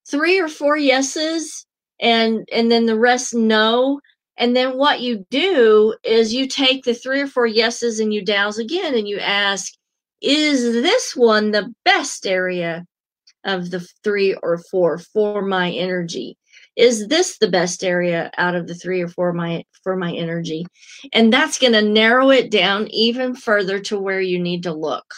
three 0.08 0.38
or 0.40 0.48
four 0.48 0.76
yeses 0.76 1.66
and 2.00 2.48
and 2.52 2.70
then 2.70 2.86
the 2.86 2.98
rest 2.98 3.34
no. 3.34 4.00
And 4.36 4.54
then 4.54 4.78
what 4.78 5.00
you 5.00 5.26
do 5.30 5.94
is 6.04 6.32
you 6.32 6.46
take 6.46 6.84
the 6.84 6.94
three 6.94 7.20
or 7.20 7.26
four 7.26 7.46
yeses 7.46 7.98
and 7.98 8.14
you 8.14 8.24
dowse 8.24 8.58
again 8.58 8.94
and 8.94 9.08
you 9.08 9.18
ask, 9.18 9.72
is 10.22 10.62
this 10.62 11.16
one 11.16 11.50
the 11.50 11.74
best 11.84 12.24
area 12.24 12.86
of 13.44 13.70
the 13.70 13.80
three 14.04 14.34
or 14.34 14.58
four 14.70 14.98
for 14.98 15.42
my 15.42 15.72
energy? 15.72 16.36
Is 16.78 17.08
this 17.08 17.38
the 17.38 17.50
best 17.50 17.82
area 17.82 18.30
out 18.38 18.54
of 18.54 18.68
the 18.68 18.74
three 18.74 19.02
or 19.02 19.08
four 19.08 19.32
my 19.32 19.64
for 19.82 19.96
my 19.96 20.14
energy? 20.14 20.64
And 21.12 21.32
that's 21.32 21.58
going 21.58 21.72
to 21.72 21.82
narrow 21.82 22.30
it 22.30 22.52
down 22.52 22.86
even 22.88 23.34
further 23.34 23.80
to 23.80 23.98
where 23.98 24.20
you 24.20 24.38
need 24.38 24.62
to 24.62 24.72
look. 24.72 25.12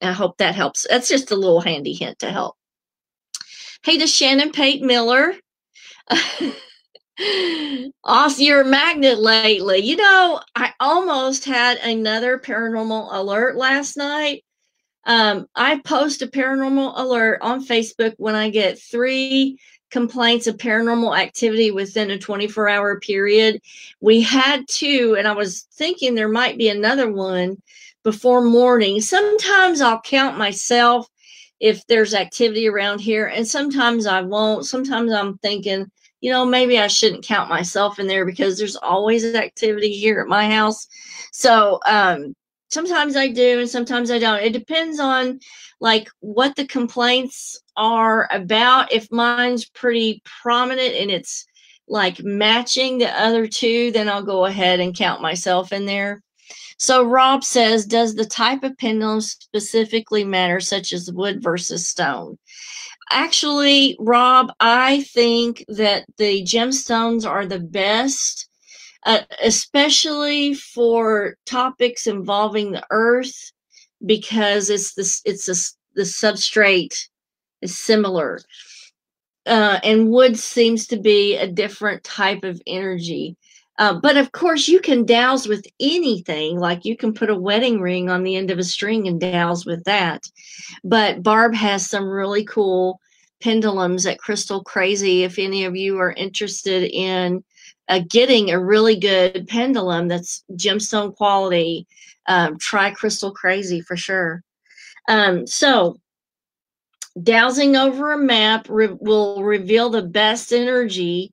I 0.00 0.12
hope 0.12 0.38
that 0.38 0.54
helps. 0.54 0.86
That's 0.88 1.10
just 1.10 1.30
a 1.30 1.36
little 1.36 1.60
handy 1.60 1.92
hint 1.92 2.18
to 2.20 2.30
help. 2.30 2.56
Hey 3.82 3.98
to 3.98 4.06
shannon 4.06 4.52
pate 4.52 4.82
miller. 4.82 5.34
Off 8.04 8.38
you're 8.38 8.64
magnet 8.64 9.18
lately. 9.18 9.80
You 9.80 9.96
know, 9.96 10.40
I 10.56 10.72
almost 10.80 11.44
had 11.44 11.76
another 11.78 12.38
paranormal 12.38 13.08
alert 13.12 13.56
last 13.56 13.98
night. 13.98 14.44
Um, 15.04 15.46
I 15.54 15.80
post 15.80 16.22
a 16.22 16.26
paranormal 16.26 16.94
alert 16.96 17.40
on 17.42 17.66
Facebook 17.66 18.14
when 18.16 18.34
I 18.34 18.48
get 18.48 18.80
three 18.80 19.58
complaints 19.90 20.46
of 20.46 20.56
paranormal 20.56 21.18
activity 21.18 21.70
within 21.70 22.10
a 22.10 22.18
24 22.18 22.68
hour 22.68 23.00
period. 23.00 23.60
We 24.00 24.20
had 24.20 24.66
two, 24.68 25.16
and 25.18 25.26
I 25.26 25.32
was 25.32 25.62
thinking 25.72 26.14
there 26.14 26.28
might 26.28 26.58
be 26.58 26.68
another 26.68 27.10
one 27.12 27.60
before 28.02 28.42
morning. 28.42 29.00
Sometimes 29.00 29.80
I'll 29.80 30.00
count 30.00 30.38
myself 30.38 31.08
if 31.60 31.86
there's 31.86 32.14
activity 32.14 32.68
around 32.68 33.00
here, 33.00 33.26
and 33.26 33.46
sometimes 33.46 34.06
I 34.06 34.22
won't. 34.22 34.64
Sometimes 34.64 35.12
I'm 35.12 35.36
thinking, 35.38 35.90
you 36.20 36.30
know, 36.30 36.44
maybe 36.44 36.78
I 36.78 36.86
shouldn't 36.86 37.24
count 37.24 37.50
myself 37.50 37.98
in 37.98 38.06
there 38.06 38.24
because 38.24 38.58
there's 38.58 38.76
always 38.76 39.24
activity 39.34 39.92
here 39.92 40.20
at 40.20 40.28
my 40.28 40.50
house. 40.50 40.86
So, 41.32 41.80
um, 41.86 42.34
sometimes 42.70 43.16
I 43.16 43.28
do 43.28 43.60
and 43.60 43.68
sometimes 43.68 44.10
I 44.10 44.18
don't. 44.18 44.42
It 44.42 44.52
depends 44.52 45.00
on 45.00 45.40
like 45.80 46.08
what 46.20 46.56
the 46.56 46.66
complaints 46.66 47.60
are 47.76 48.28
about. 48.30 48.92
If 48.92 49.10
mine's 49.10 49.68
pretty 49.68 50.22
prominent 50.42 50.94
and 50.94 51.10
it's 51.10 51.46
like 51.88 52.22
matching 52.22 52.98
the 52.98 53.10
other 53.20 53.46
two, 53.46 53.90
then 53.92 54.08
I'll 54.08 54.22
go 54.22 54.46
ahead 54.46 54.80
and 54.80 54.96
count 54.96 55.22
myself 55.22 55.72
in 55.72 55.86
there. 55.86 56.22
So 56.78 57.04
Rob 57.04 57.44
says, 57.44 57.84
does 57.84 58.14
the 58.14 58.24
type 58.24 58.62
of 58.62 58.76
pendulum 58.78 59.20
specifically 59.20 60.24
matter, 60.24 60.60
such 60.60 60.94
as 60.94 61.12
wood 61.12 61.42
versus 61.42 61.86
stone? 61.86 62.38
actually, 63.10 63.96
Rob, 63.98 64.52
I 64.60 65.02
think 65.02 65.64
that 65.68 66.04
the 66.16 66.42
gemstones 66.42 67.28
are 67.28 67.46
the 67.46 67.58
best, 67.58 68.48
uh, 69.04 69.20
especially 69.42 70.54
for 70.54 71.36
topics 71.46 72.06
involving 72.06 72.72
the 72.72 72.84
earth, 72.90 73.52
because 74.04 74.70
it's 74.70 74.94
this 74.94 75.20
it's 75.24 75.48
a, 75.48 75.56
the 75.94 76.02
substrate 76.02 77.08
is 77.62 77.78
similar. 77.78 78.40
Uh, 79.46 79.80
and 79.82 80.10
wood 80.10 80.38
seems 80.38 80.86
to 80.86 80.98
be 80.98 81.36
a 81.36 81.46
different 81.46 82.04
type 82.04 82.44
of 82.44 82.60
energy. 82.66 83.36
Uh, 83.78 83.94
but 83.94 84.18
of 84.18 84.30
course, 84.32 84.68
you 84.68 84.78
can 84.78 85.06
dowse 85.06 85.48
with 85.48 85.64
anything. 85.80 86.58
Like 86.58 86.84
you 86.84 86.96
can 86.96 87.14
put 87.14 87.30
a 87.30 87.34
wedding 87.34 87.80
ring 87.80 88.10
on 88.10 88.22
the 88.22 88.36
end 88.36 88.50
of 88.50 88.58
a 88.58 88.64
string 88.64 89.08
and 89.08 89.18
dowse 89.18 89.64
with 89.64 89.82
that. 89.84 90.22
But 90.84 91.22
Barb 91.22 91.54
has 91.54 91.88
some 91.88 92.04
really 92.04 92.44
cool 92.44 93.00
pendulums 93.40 94.04
at 94.04 94.18
Crystal 94.18 94.62
Crazy. 94.62 95.24
If 95.24 95.38
any 95.38 95.64
of 95.64 95.74
you 95.74 95.98
are 95.98 96.12
interested 96.12 96.90
in 96.92 97.42
uh, 97.90 98.00
getting 98.08 98.50
a 98.50 98.58
really 98.58 98.96
good 98.96 99.46
pendulum 99.48 100.08
that's 100.08 100.44
gemstone 100.52 101.14
quality, 101.14 101.86
um, 102.26 102.56
try 102.58 102.92
Crystal 102.92 103.32
Crazy 103.32 103.80
for 103.80 103.96
sure. 103.96 104.42
Um, 105.08 105.46
so, 105.46 105.98
dowsing 107.20 107.76
over 107.76 108.12
a 108.12 108.18
map 108.18 108.66
re- 108.70 108.96
will 109.00 109.42
reveal 109.42 109.90
the 109.90 110.02
best 110.02 110.52
energy 110.52 111.32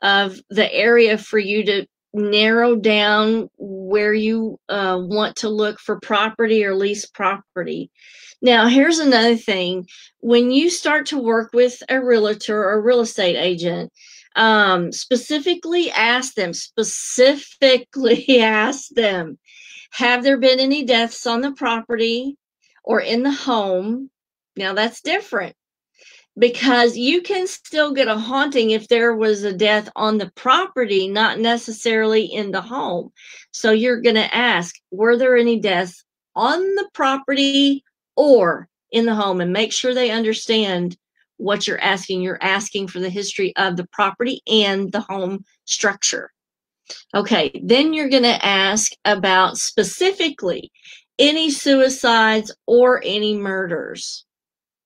of 0.00 0.40
the 0.48 0.72
area 0.72 1.18
for 1.18 1.38
you 1.38 1.62
to 1.64 1.86
narrow 2.14 2.74
down 2.74 3.50
where 3.58 4.14
you 4.14 4.58
uh, 4.70 4.98
want 4.98 5.36
to 5.36 5.50
look 5.50 5.78
for 5.78 6.00
property 6.00 6.64
or 6.64 6.74
lease 6.74 7.04
property. 7.04 7.90
Now, 8.40 8.66
here's 8.66 8.98
another 8.98 9.36
thing. 9.36 9.86
When 10.20 10.50
you 10.50 10.70
start 10.70 11.04
to 11.06 11.18
work 11.18 11.52
with 11.52 11.82
a 11.90 12.02
realtor 12.02 12.64
or 12.64 12.80
real 12.80 13.00
estate 13.00 13.36
agent, 13.36 13.92
um, 14.36 14.92
specifically 14.92 15.90
ask 15.90 16.34
them, 16.34 16.52
specifically 16.52 18.40
ask 18.40 18.88
them, 18.90 19.38
have 19.90 20.22
there 20.22 20.38
been 20.38 20.60
any 20.60 20.84
deaths 20.84 21.26
on 21.26 21.40
the 21.40 21.52
property 21.52 22.36
or 22.84 23.00
in 23.00 23.22
the 23.22 23.32
home? 23.32 24.10
Now, 24.56 24.74
that's 24.74 25.00
different 25.00 25.56
because 26.38 26.96
you 26.96 27.20
can 27.20 27.46
still 27.46 27.92
get 27.92 28.06
a 28.06 28.16
haunting 28.16 28.70
if 28.70 28.88
there 28.88 29.14
was 29.14 29.42
a 29.42 29.52
death 29.52 29.88
on 29.96 30.18
the 30.18 30.30
property, 30.36 31.08
not 31.08 31.40
necessarily 31.40 32.24
in 32.24 32.52
the 32.52 32.60
home. 32.60 33.10
So 33.50 33.72
you're 33.72 34.00
going 34.00 34.14
to 34.16 34.34
ask, 34.34 34.74
were 34.90 35.16
there 35.16 35.36
any 35.36 35.58
deaths 35.58 36.04
on 36.36 36.60
the 36.76 36.88
property 36.94 37.82
or 38.16 38.68
in 38.92 39.06
the 39.06 39.14
home? 39.14 39.40
And 39.40 39.52
make 39.52 39.72
sure 39.72 39.94
they 39.94 40.10
understand 40.10 40.96
what 41.38 41.66
you're 41.66 41.80
asking. 41.80 42.20
You're 42.20 42.42
asking 42.42 42.88
for 42.88 43.00
the 43.00 43.10
history 43.10 43.54
of 43.56 43.76
the 43.76 43.86
property 43.92 44.42
and 44.46 44.92
the 44.92 45.00
home 45.00 45.44
structure. 45.64 46.30
Okay, 47.14 47.50
then 47.64 47.92
you're 47.92 48.08
going 48.08 48.22
to 48.22 48.44
ask 48.44 48.92
about 49.04 49.58
specifically 49.58 50.70
any 51.18 51.50
suicides 51.50 52.54
or 52.66 53.02
any 53.04 53.36
murders. 53.36 54.24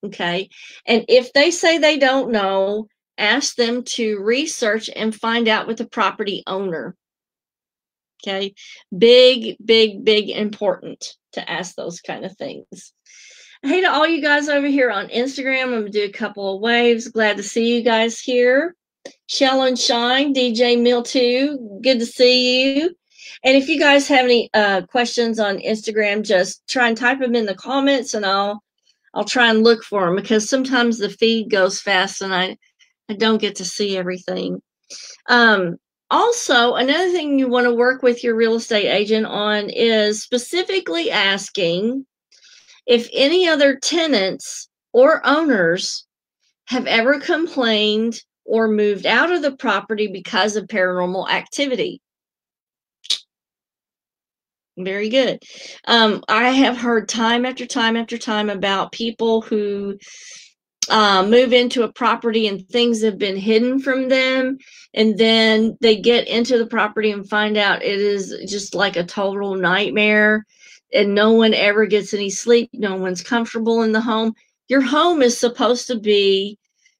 Okay. 0.04 0.48
And 0.86 1.04
if 1.08 1.32
they 1.32 1.50
say 1.50 1.78
they 1.78 1.98
don't 1.98 2.32
know, 2.32 2.88
ask 3.18 3.54
them 3.54 3.84
to 3.84 4.18
research 4.20 4.90
and 4.94 5.14
find 5.14 5.46
out 5.46 5.66
with 5.66 5.78
the 5.78 5.86
property 5.86 6.42
owner. 6.46 6.96
Okay. 8.22 8.54
Big, 8.96 9.56
big, 9.64 10.04
big 10.04 10.30
important 10.30 11.14
to 11.32 11.50
ask 11.50 11.74
those 11.74 12.00
kind 12.00 12.24
of 12.24 12.36
things. 12.36 12.92
Hey 13.64 13.80
to 13.80 13.92
all 13.92 14.08
you 14.08 14.20
guys 14.20 14.48
over 14.48 14.66
here 14.66 14.90
on 14.90 15.06
Instagram. 15.06 15.62
I'm 15.62 15.70
going 15.70 15.84
to 15.84 15.90
do 15.90 16.02
a 16.02 16.10
couple 16.10 16.56
of 16.56 16.60
waves. 16.60 17.06
Glad 17.06 17.36
to 17.36 17.44
see 17.44 17.72
you 17.72 17.80
guys 17.80 18.18
here. 18.18 18.74
Shell 19.28 19.62
and 19.62 19.78
Shine, 19.78 20.34
DJ 20.34 20.82
Mill 20.82 21.04
2, 21.04 21.78
good 21.80 22.00
to 22.00 22.06
see 22.06 22.74
you. 22.76 22.96
And 23.44 23.56
if 23.56 23.68
you 23.68 23.78
guys 23.78 24.08
have 24.08 24.24
any 24.24 24.50
uh, 24.52 24.82
questions 24.82 25.38
on 25.38 25.58
Instagram, 25.58 26.24
just 26.24 26.66
try 26.66 26.88
and 26.88 26.96
type 26.96 27.20
them 27.20 27.36
in 27.36 27.46
the 27.46 27.54
comments 27.54 28.14
and 28.14 28.26
I'll 28.26 28.64
I'll 29.14 29.24
try 29.24 29.48
and 29.48 29.62
look 29.62 29.84
for 29.84 30.06
them 30.06 30.16
because 30.16 30.48
sometimes 30.48 30.98
the 30.98 31.08
feed 31.08 31.48
goes 31.48 31.80
fast 31.80 32.20
and 32.20 32.34
I, 32.34 32.56
I 33.08 33.14
don't 33.14 33.40
get 33.40 33.54
to 33.56 33.64
see 33.64 33.96
everything. 33.96 34.60
Um, 35.28 35.76
also, 36.10 36.74
another 36.74 37.12
thing 37.12 37.38
you 37.38 37.46
want 37.46 37.66
to 37.66 37.74
work 37.74 38.02
with 38.02 38.24
your 38.24 38.34
real 38.34 38.56
estate 38.56 38.88
agent 38.88 39.26
on 39.26 39.70
is 39.70 40.20
specifically 40.20 41.12
asking 41.12 42.06
if 42.86 43.08
any 43.12 43.48
other 43.48 43.76
tenants 43.76 44.68
or 44.92 45.26
owners 45.26 46.06
have 46.66 46.86
ever 46.86 47.20
complained 47.20 48.20
or 48.44 48.68
moved 48.68 49.06
out 49.06 49.32
of 49.32 49.42
the 49.42 49.56
property 49.56 50.08
because 50.08 50.56
of 50.56 50.66
paranormal 50.66 51.28
activity. 51.30 52.00
Very 54.78 55.10
good. 55.10 55.38
Um, 55.86 56.24
I 56.28 56.48
have 56.50 56.78
heard 56.78 57.08
time 57.08 57.44
after 57.44 57.66
time 57.66 57.96
after 57.96 58.16
time 58.16 58.48
about 58.48 58.92
people 58.92 59.42
who 59.42 59.98
uh, 60.88 61.24
move 61.26 61.52
into 61.52 61.82
a 61.82 61.92
property 61.92 62.48
and 62.48 62.66
things 62.68 63.02
have 63.02 63.18
been 63.18 63.36
hidden 63.36 63.80
from 63.80 64.08
them, 64.08 64.56
and 64.94 65.16
then 65.18 65.76
they 65.80 65.96
get 65.96 66.26
into 66.26 66.58
the 66.58 66.66
property 66.66 67.10
and 67.12 67.28
find 67.28 67.56
out 67.56 67.82
it 67.82 68.00
is 68.00 68.34
just 68.50 68.74
like 68.74 68.96
a 68.96 69.04
total 69.04 69.54
nightmare, 69.54 70.44
and 70.92 71.14
no 71.14 71.32
one 71.32 71.54
ever 71.54 71.86
gets 71.86 72.14
any 72.14 72.30
sleep. 72.30 72.70
No 72.72 72.96
one's 72.96 73.22
comfortable 73.22 73.82
in 73.82 73.92
the 73.92 74.00
home. 74.00 74.34
Your 74.68 74.80
home 74.80 75.22
is 75.22 75.36
supposed 75.38 75.86
to 75.88 75.98
be 75.98 76.58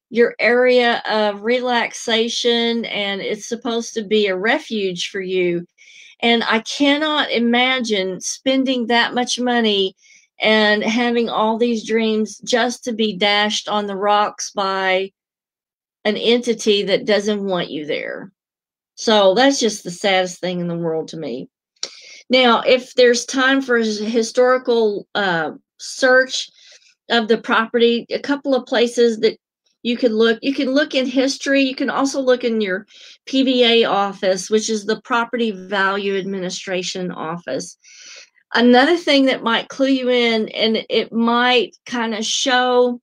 your 0.09 0.35
area 0.39 1.01
of 1.09 1.43
relaxation, 1.43 2.85
and 2.85 3.21
it's 3.21 3.47
supposed 3.47 3.93
to 3.95 4.03
be 4.03 4.27
a 4.27 4.37
refuge 4.37 5.09
for 5.09 5.21
you 5.21 5.65
and 6.23 6.41
I 6.45 6.59
cannot 6.59 7.31
imagine 7.31 8.21
spending 8.21 8.87
that 8.87 9.13
much 9.13 9.41
money 9.41 9.93
and 10.39 10.81
having 10.81 11.29
all 11.29 11.57
these 11.57 11.85
dreams 11.85 12.39
just 12.45 12.85
to 12.85 12.93
be 12.93 13.17
dashed 13.17 13.67
on 13.67 13.87
the 13.87 13.97
rocks 13.97 14.49
by 14.51 15.11
an 16.05 16.15
entity 16.15 16.83
that 16.83 17.05
doesn't 17.05 17.43
want 17.43 17.69
you 17.69 17.85
there. 17.85 18.31
So 18.95 19.33
that's 19.33 19.59
just 19.59 19.83
the 19.83 19.91
saddest 19.91 20.39
thing 20.39 20.61
in 20.61 20.69
the 20.69 20.77
world 20.77 21.09
to 21.09 21.17
me. 21.17 21.49
Now, 22.29 22.61
if 22.61 22.93
there's 22.95 23.25
time 23.25 23.61
for 23.61 23.77
a 23.77 23.85
historical 23.85 25.07
uh, 25.13 25.51
search 25.77 26.49
of 27.09 27.27
the 27.27 27.37
property, 27.37 28.05
a 28.11 28.19
couple 28.19 28.55
of 28.55 28.65
places 28.65 29.19
that 29.19 29.37
you 29.83 29.97
can 29.97 30.15
look 30.15 30.39
you 30.41 30.53
can 30.53 30.71
look 30.71 30.95
in 30.95 31.05
history 31.05 31.61
you 31.61 31.75
can 31.75 31.89
also 31.89 32.19
look 32.21 32.43
in 32.43 32.61
your 32.61 32.87
pva 33.27 33.87
office 33.87 34.49
which 34.49 34.69
is 34.69 34.85
the 34.85 34.99
property 35.01 35.51
value 35.51 36.17
administration 36.17 37.11
office. 37.11 37.77
Another 38.55 38.97
thing 38.97 39.25
that 39.25 39.43
might 39.43 39.67
clue 39.67 39.87
you 39.87 40.09
in 40.09 40.47
and 40.49 40.85
it 40.89 41.11
might 41.11 41.75
kind 41.85 42.15
of 42.15 42.25
show 42.25 43.01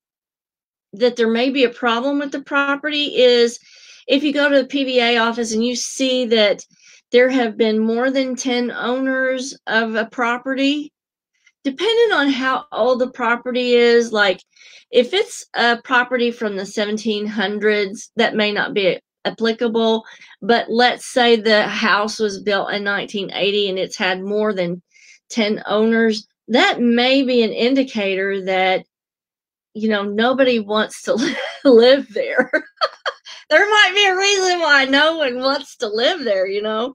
that 0.92 1.16
there 1.16 1.30
may 1.30 1.50
be 1.50 1.64
a 1.64 1.70
problem 1.70 2.18
with 2.18 2.32
the 2.32 2.42
property 2.42 3.16
is 3.16 3.58
if 4.08 4.24
you 4.24 4.32
go 4.32 4.48
to 4.48 4.62
the 4.62 4.68
pva 4.68 5.20
office 5.20 5.52
and 5.52 5.64
you 5.64 5.76
see 5.76 6.24
that 6.26 6.64
there 7.12 7.28
have 7.28 7.56
been 7.56 7.78
more 7.78 8.10
than 8.10 8.36
10 8.36 8.70
owners 8.70 9.56
of 9.66 9.94
a 9.94 10.06
property 10.06 10.92
depending 11.62 12.12
on 12.16 12.30
how 12.30 12.64
old 12.72 13.00
the 13.00 13.10
property 13.10 13.74
is 13.74 14.12
like 14.12 14.40
if 14.90 15.14
it's 15.14 15.46
a 15.54 15.80
property 15.82 16.30
from 16.30 16.56
the 16.56 16.64
1700s, 16.64 18.10
that 18.16 18.34
may 18.34 18.52
not 18.52 18.74
be 18.74 18.98
applicable. 19.24 20.04
But 20.42 20.66
let's 20.68 21.06
say 21.06 21.36
the 21.36 21.62
house 21.62 22.18
was 22.18 22.42
built 22.42 22.72
in 22.72 22.84
1980 22.84 23.70
and 23.70 23.78
it's 23.78 23.96
had 23.96 24.22
more 24.22 24.52
than 24.52 24.82
10 25.30 25.62
owners, 25.66 26.26
that 26.48 26.80
may 26.80 27.22
be 27.22 27.42
an 27.42 27.52
indicator 27.52 28.44
that, 28.44 28.84
you 29.74 29.88
know, 29.88 30.02
nobody 30.02 30.58
wants 30.58 31.02
to 31.02 31.36
live 31.64 32.12
there. 32.12 32.50
there 33.50 33.68
might 33.68 33.92
be 33.94 34.06
a 34.06 34.16
reason 34.16 34.60
why 34.60 34.84
no 34.84 35.18
one 35.18 35.40
wants 35.40 35.76
to 35.76 35.88
live 35.88 36.24
there, 36.24 36.46
you 36.46 36.62
know. 36.62 36.94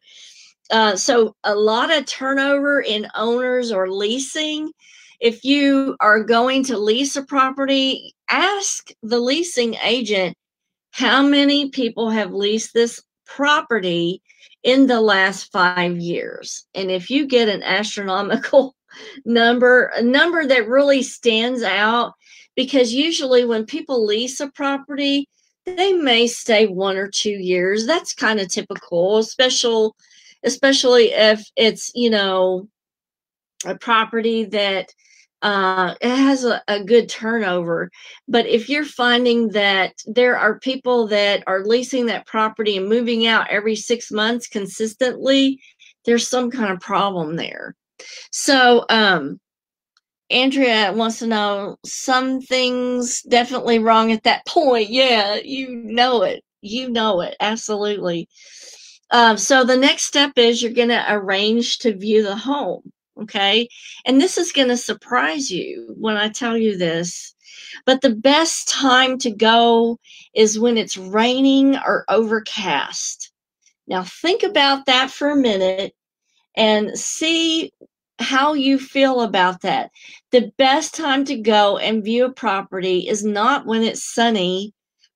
Uh, 0.71 0.95
so 0.95 1.35
a 1.43 1.53
lot 1.53 1.95
of 1.95 2.05
turnover 2.05 2.81
in 2.81 3.07
owners 3.13 3.71
or 3.71 3.91
leasing 3.91 4.71
if 5.19 5.43
you 5.43 5.95
are 5.99 6.23
going 6.23 6.63
to 6.65 6.77
lease 6.77 7.15
a 7.15 7.23
property, 7.23 8.13
ask 8.29 8.89
the 9.01 9.19
leasing 9.19 9.75
agent 9.83 10.35
how 10.91 11.21
many 11.21 11.69
people 11.69 12.09
have 12.09 12.33
leased 12.33 12.73
this 12.73 13.01
property 13.25 14.21
in 14.63 14.87
the 14.87 15.01
last 15.01 15.51
five 15.51 15.97
years. 15.97 16.65
And 16.73 16.89
if 16.91 17.09
you 17.09 17.27
get 17.27 17.49
an 17.49 17.63
astronomical 17.63 18.75
number, 19.25 19.91
a 19.95 20.01
number 20.01 20.45
that 20.45 20.67
really 20.67 21.01
stands 21.01 21.63
out, 21.63 22.13
because 22.55 22.93
usually 22.93 23.45
when 23.45 23.65
people 23.65 24.05
lease 24.05 24.39
a 24.39 24.49
property, 24.51 25.27
they 25.65 25.93
may 25.93 26.27
stay 26.27 26.67
one 26.67 26.97
or 26.97 27.07
two 27.07 27.31
years. 27.31 27.85
That's 27.85 28.13
kind 28.13 28.39
of 28.39 28.49
typical, 28.49 29.17
especially 29.17 29.91
especially 30.43 31.11
if 31.11 31.43
it's, 31.55 31.91
you 31.95 32.09
know, 32.09 32.67
a 33.65 33.75
property 33.75 34.45
that 34.45 34.93
uh, 35.41 35.95
it 36.01 36.15
has 36.15 36.45
a, 36.45 36.61
a 36.67 36.83
good 36.83 37.09
turnover. 37.09 37.91
But 38.27 38.45
if 38.45 38.69
you're 38.69 38.85
finding 38.85 39.49
that 39.49 39.93
there 40.05 40.37
are 40.37 40.59
people 40.59 41.07
that 41.07 41.43
are 41.47 41.65
leasing 41.65 42.05
that 42.07 42.27
property 42.27 42.77
and 42.77 42.87
moving 42.87 43.27
out 43.27 43.49
every 43.49 43.75
six 43.75 44.11
months 44.11 44.47
consistently, 44.47 45.59
there's 46.05 46.27
some 46.27 46.51
kind 46.51 46.71
of 46.71 46.79
problem 46.79 47.35
there. 47.35 47.75
So, 48.31 48.85
um, 48.89 49.39
Andrea 50.29 50.91
wants 50.93 51.19
to 51.19 51.27
know 51.27 51.77
some 51.85 52.41
things 52.41 53.21
definitely 53.23 53.79
wrong 53.79 54.11
at 54.11 54.23
that 54.23 54.45
point. 54.47 54.89
Yeah, 54.89 55.35
you 55.43 55.69
know 55.69 56.23
it. 56.23 56.43
You 56.61 56.89
know 56.89 57.21
it. 57.21 57.35
Absolutely. 57.39 58.27
Um, 59.11 59.37
so 59.37 59.63
the 59.63 59.77
next 59.77 60.03
step 60.03 60.33
is 60.35 60.61
you're 60.61 60.71
going 60.71 60.89
to 60.89 61.05
arrange 61.07 61.77
to 61.79 61.95
view 61.95 62.23
the 62.23 62.35
home. 62.35 62.91
Okay. 63.21 63.67
And 64.05 64.19
this 64.19 64.37
is 64.37 64.51
going 64.51 64.67
to 64.69 64.77
surprise 64.77 65.49
you 65.49 65.95
when 65.97 66.17
I 66.17 66.29
tell 66.29 66.57
you 66.57 66.77
this. 66.77 67.33
But 67.85 68.01
the 68.01 68.15
best 68.15 68.67
time 68.67 69.17
to 69.19 69.31
go 69.31 69.99
is 70.33 70.59
when 70.59 70.77
it's 70.77 70.97
raining 70.97 71.77
or 71.77 72.03
overcast. 72.09 73.31
Now, 73.87 74.03
think 74.03 74.43
about 74.43 74.87
that 74.87 75.11
for 75.11 75.29
a 75.29 75.35
minute 75.35 75.93
and 76.57 76.97
see 76.97 77.71
how 78.19 78.53
you 78.53 78.79
feel 78.79 79.21
about 79.21 79.61
that. 79.61 79.91
The 80.31 80.51
best 80.57 80.95
time 80.95 81.25
to 81.25 81.35
go 81.35 81.77
and 81.77 82.03
view 82.03 82.25
a 82.25 82.31
property 82.31 83.07
is 83.07 83.23
not 83.23 83.65
when 83.65 83.83
it's 83.83 84.03
sunny, 84.03 84.73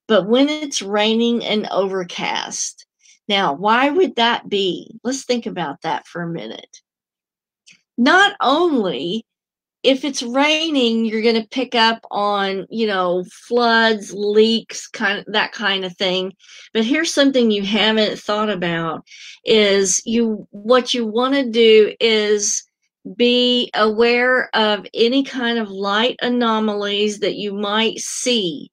but 0.08 0.28
when 0.28 0.50
it's 0.50 0.82
raining 0.82 1.44
and 1.44 1.68
overcast. 1.72 2.86
Now, 3.28 3.54
why 3.54 3.90
would 3.90 4.16
that 4.16 4.50
be? 4.50 5.00
Let's 5.04 5.24
think 5.24 5.46
about 5.46 5.82
that 5.84 6.08
for 6.08 6.22
a 6.22 6.30
minute. 6.30 6.82
Not 7.98 8.36
only 8.42 9.26
if 9.84 10.04
it's 10.04 10.22
raining, 10.22 11.06
you're 11.06 11.22
going 11.22 11.42
to 11.42 11.48
pick 11.48 11.74
up 11.74 12.06
on, 12.12 12.66
you 12.70 12.86
know, 12.86 13.24
floods, 13.48 14.14
leaks, 14.14 14.88
kind 14.88 15.20
of 15.20 15.26
that 15.34 15.54
kind 15.54 15.86
of 15.86 15.96
thing. 15.96 16.34
But 16.74 16.84
here's 16.84 17.14
something 17.14 17.50
you 17.50 17.64
haven't 17.64 18.20
thought 18.20 18.50
about 18.50 19.06
is 19.46 20.02
you 20.06 20.48
what 20.52 20.94
you 20.94 21.06
want 21.06 21.36
to 21.36 21.50
do 21.50 21.96
is 22.00 22.64
be 23.16 23.70
aware 23.74 24.50
of 24.56 24.86
any 24.94 25.24
kind 25.24 25.58
of 25.58 25.70
light 25.70 26.18
anomalies 26.22 27.20
that 27.20 27.36
you 27.36 27.54
might 27.54 28.00
see. 28.00 28.72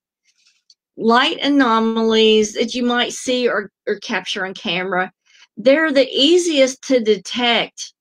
Light 0.97 1.39
anomalies 1.43 2.55
that 2.55 2.75
you 2.75 2.83
might 2.83 3.13
see 3.13 3.49
or, 3.49 3.71
or 3.87 3.97
capture 3.97 4.47
on 4.47 4.55
camera, 4.55 5.13
they're 5.57 5.93
the 5.93 6.09
easiest 6.11 6.83
to 6.83 7.01
detect 7.01 7.93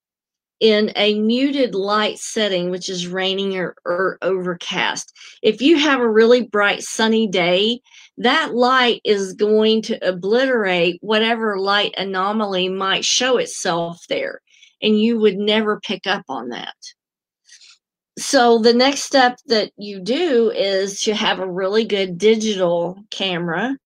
in 0.60 0.90
a 0.96 1.18
muted 1.18 1.74
light 1.74 2.18
setting, 2.18 2.70
which 2.70 2.88
is 2.88 3.06
raining 3.06 3.58
or, 3.58 3.74
or 3.84 4.18
overcast. 4.22 5.12
If 5.42 5.60
you 5.60 5.76
have 5.76 6.00
a 6.00 6.10
really 6.10 6.42
bright 6.42 6.82
sunny 6.82 7.26
day, 7.26 7.80
that 8.18 8.54
light 8.54 9.02
is 9.04 9.34
going 9.34 9.82
to 9.82 10.08
obliterate 10.08 10.98
whatever 11.02 11.58
light 11.58 11.94
anomaly 11.98 12.70
might 12.70 13.04
show 13.04 13.36
itself 13.36 14.06
there 14.08 14.40
and 14.86 15.00
you 15.00 15.18
would 15.18 15.36
never 15.36 15.80
pick 15.80 16.06
up 16.06 16.22
on 16.28 16.50
that. 16.50 16.76
So 18.18 18.58
the 18.58 18.72
next 18.72 19.02
step 19.02 19.36
that 19.46 19.72
you 19.76 20.00
do 20.00 20.52
is 20.52 21.00
to 21.00 21.14
have 21.14 21.40
a 21.40 21.50
really 21.50 21.84
good 21.84 22.16
digital 22.16 22.96
camera 23.10 23.76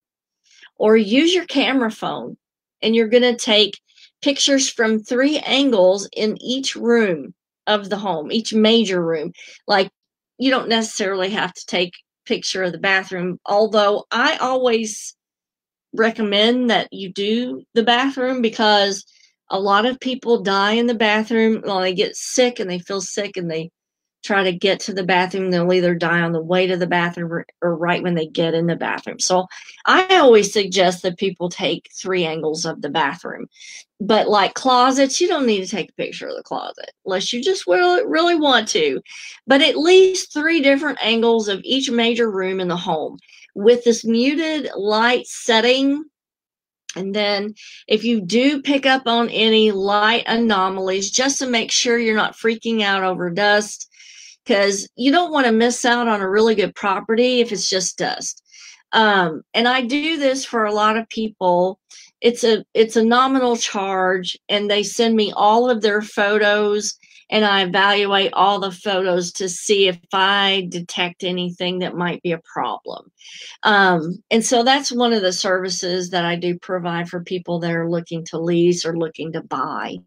or 0.76 0.98
use 0.98 1.34
your 1.34 1.46
camera 1.46 1.90
phone 1.90 2.36
and 2.82 2.94
you're 2.94 3.08
going 3.08 3.22
to 3.22 3.34
take 3.34 3.80
pictures 4.20 4.68
from 4.68 4.98
three 4.98 5.38
angles 5.38 6.06
in 6.14 6.36
each 6.42 6.76
room 6.76 7.32
of 7.66 7.88
the 7.88 7.96
home, 7.96 8.30
each 8.30 8.52
major 8.52 9.02
room. 9.02 9.32
Like 9.66 9.90
you 10.38 10.50
don't 10.50 10.68
necessarily 10.68 11.30
have 11.30 11.54
to 11.54 11.66
take 11.66 11.94
picture 12.26 12.62
of 12.62 12.72
the 12.72 12.78
bathroom, 12.78 13.40
although 13.46 14.04
I 14.10 14.36
always 14.36 15.16
recommend 15.94 16.68
that 16.68 16.92
you 16.92 17.10
do 17.10 17.64
the 17.72 17.82
bathroom 17.82 18.42
because 18.42 19.06
a 19.50 19.58
lot 19.58 19.84
of 19.84 20.00
people 20.00 20.42
die 20.42 20.72
in 20.72 20.86
the 20.86 20.94
bathroom 20.94 21.60
when 21.62 21.82
they 21.82 21.94
get 21.94 22.16
sick 22.16 22.60
and 22.60 22.70
they 22.70 22.78
feel 22.78 23.00
sick 23.00 23.36
and 23.36 23.50
they 23.50 23.70
try 24.22 24.42
to 24.44 24.52
get 24.52 24.80
to 24.80 24.92
the 24.92 25.02
bathroom 25.02 25.50
they'll 25.50 25.72
either 25.72 25.94
die 25.94 26.20
on 26.20 26.32
the 26.32 26.42
way 26.42 26.66
to 26.66 26.76
the 26.76 26.86
bathroom 26.86 27.32
or, 27.32 27.46
or, 27.62 27.74
right 27.74 28.02
when 28.02 28.14
they 28.14 28.26
get 28.26 28.54
in 28.54 28.66
the 28.66 28.76
bathroom. 28.76 29.18
So 29.18 29.46
i 29.86 30.16
always 30.16 30.52
suggest 30.52 31.02
that 31.02 31.18
people 31.18 31.48
take 31.48 31.88
three 31.92 32.24
angles 32.24 32.64
of 32.64 32.82
the 32.82 32.90
bathroom. 32.90 33.46
But 33.98 34.28
like 34.28 34.54
closets 34.54 35.20
you 35.20 35.28
don't 35.28 35.46
need 35.46 35.64
to 35.64 35.70
take 35.70 35.90
a 35.90 35.94
picture 35.94 36.28
of 36.28 36.36
the 36.36 36.42
closet 36.42 36.92
unless 37.04 37.32
you 37.32 37.42
just 37.42 37.66
really, 37.66 38.06
really 38.06 38.34
want 38.34 38.68
to. 38.68 39.00
But 39.46 39.62
at 39.62 39.78
least 39.78 40.32
three 40.32 40.60
different 40.60 40.98
angles 41.02 41.48
of 41.48 41.60
each 41.64 41.90
major 41.90 42.30
room 42.30 42.60
in 42.60 42.68
the 42.68 42.76
home. 42.76 43.18
With 43.54 43.84
this 43.84 44.04
muted 44.04 44.70
light 44.76 45.26
setting 45.26 46.04
and 46.96 47.14
then 47.14 47.54
if 47.86 48.04
you 48.04 48.20
do 48.20 48.62
pick 48.62 48.84
up 48.86 49.06
on 49.06 49.28
any 49.30 49.70
light 49.70 50.24
anomalies, 50.26 51.10
just 51.10 51.38
to 51.38 51.46
make 51.46 51.70
sure 51.70 51.98
you're 51.98 52.16
not 52.16 52.36
freaking 52.36 52.82
out 52.82 53.04
over 53.04 53.30
dust, 53.30 53.88
because 54.44 54.88
you 54.96 55.12
don't 55.12 55.32
want 55.32 55.46
to 55.46 55.52
miss 55.52 55.84
out 55.84 56.08
on 56.08 56.20
a 56.20 56.28
really 56.28 56.54
good 56.54 56.74
property 56.74 57.40
if 57.40 57.52
it's 57.52 57.70
just 57.70 57.98
dust. 57.98 58.42
Um, 58.92 59.42
and 59.54 59.68
I 59.68 59.82
do 59.82 60.16
this 60.16 60.44
for 60.44 60.64
a 60.64 60.72
lot 60.72 60.96
of 60.96 61.08
people. 61.08 61.78
It's 62.20 62.42
a 62.42 62.64
it's 62.74 62.96
a 62.96 63.04
nominal 63.04 63.56
charge, 63.56 64.36
and 64.48 64.68
they 64.68 64.82
send 64.82 65.14
me 65.14 65.32
all 65.36 65.70
of 65.70 65.80
their 65.80 66.02
photos 66.02 66.98
and 67.30 67.44
I 67.44 67.62
evaluate 67.62 68.32
all 68.32 68.58
the 68.58 68.72
photos 68.72 69.32
to 69.34 69.48
see 69.48 69.86
if 69.86 69.98
I 70.12 70.66
detect 70.68 71.22
anything 71.22 71.78
that 71.78 71.96
might 71.96 72.22
be 72.22 72.32
a 72.32 72.40
problem. 72.52 73.10
Um, 73.62 74.22
and 74.30 74.44
so 74.44 74.64
that's 74.64 74.90
one 74.90 75.12
of 75.12 75.22
the 75.22 75.32
services 75.32 76.10
that 76.10 76.24
I 76.24 76.34
do 76.34 76.58
provide 76.58 77.08
for 77.08 77.22
people 77.22 77.60
that 77.60 77.72
are 77.72 77.88
looking 77.88 78.24
to 78.26 78.38
lease 78.38 78.84
or 78.84 78.98
looking 78.98 79.32
to 79.32 79.42
buy. 79.42 79.98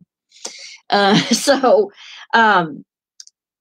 Uh, 0.89 1.15
so, 1.31 1.91
um, 2.33 2.83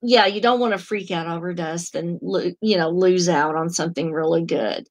yeah, 0.02 0.26
you 0.26 0.40
don't 0.40 0.58
want 0.58 0.72
to 0.72 0.84
freak 0.84 1.12
out 1.12 1.28
over 1.28 1.54
dust 1.54 1.94
and 1.94 2.18
you 2.60 2.76
know 2.76 2.90
lose 2.90 3.28
out 3.28 3.54
on 3.54 3.70
something 3.70 4.12
really 4.12 4.44
good. 4.44 4.88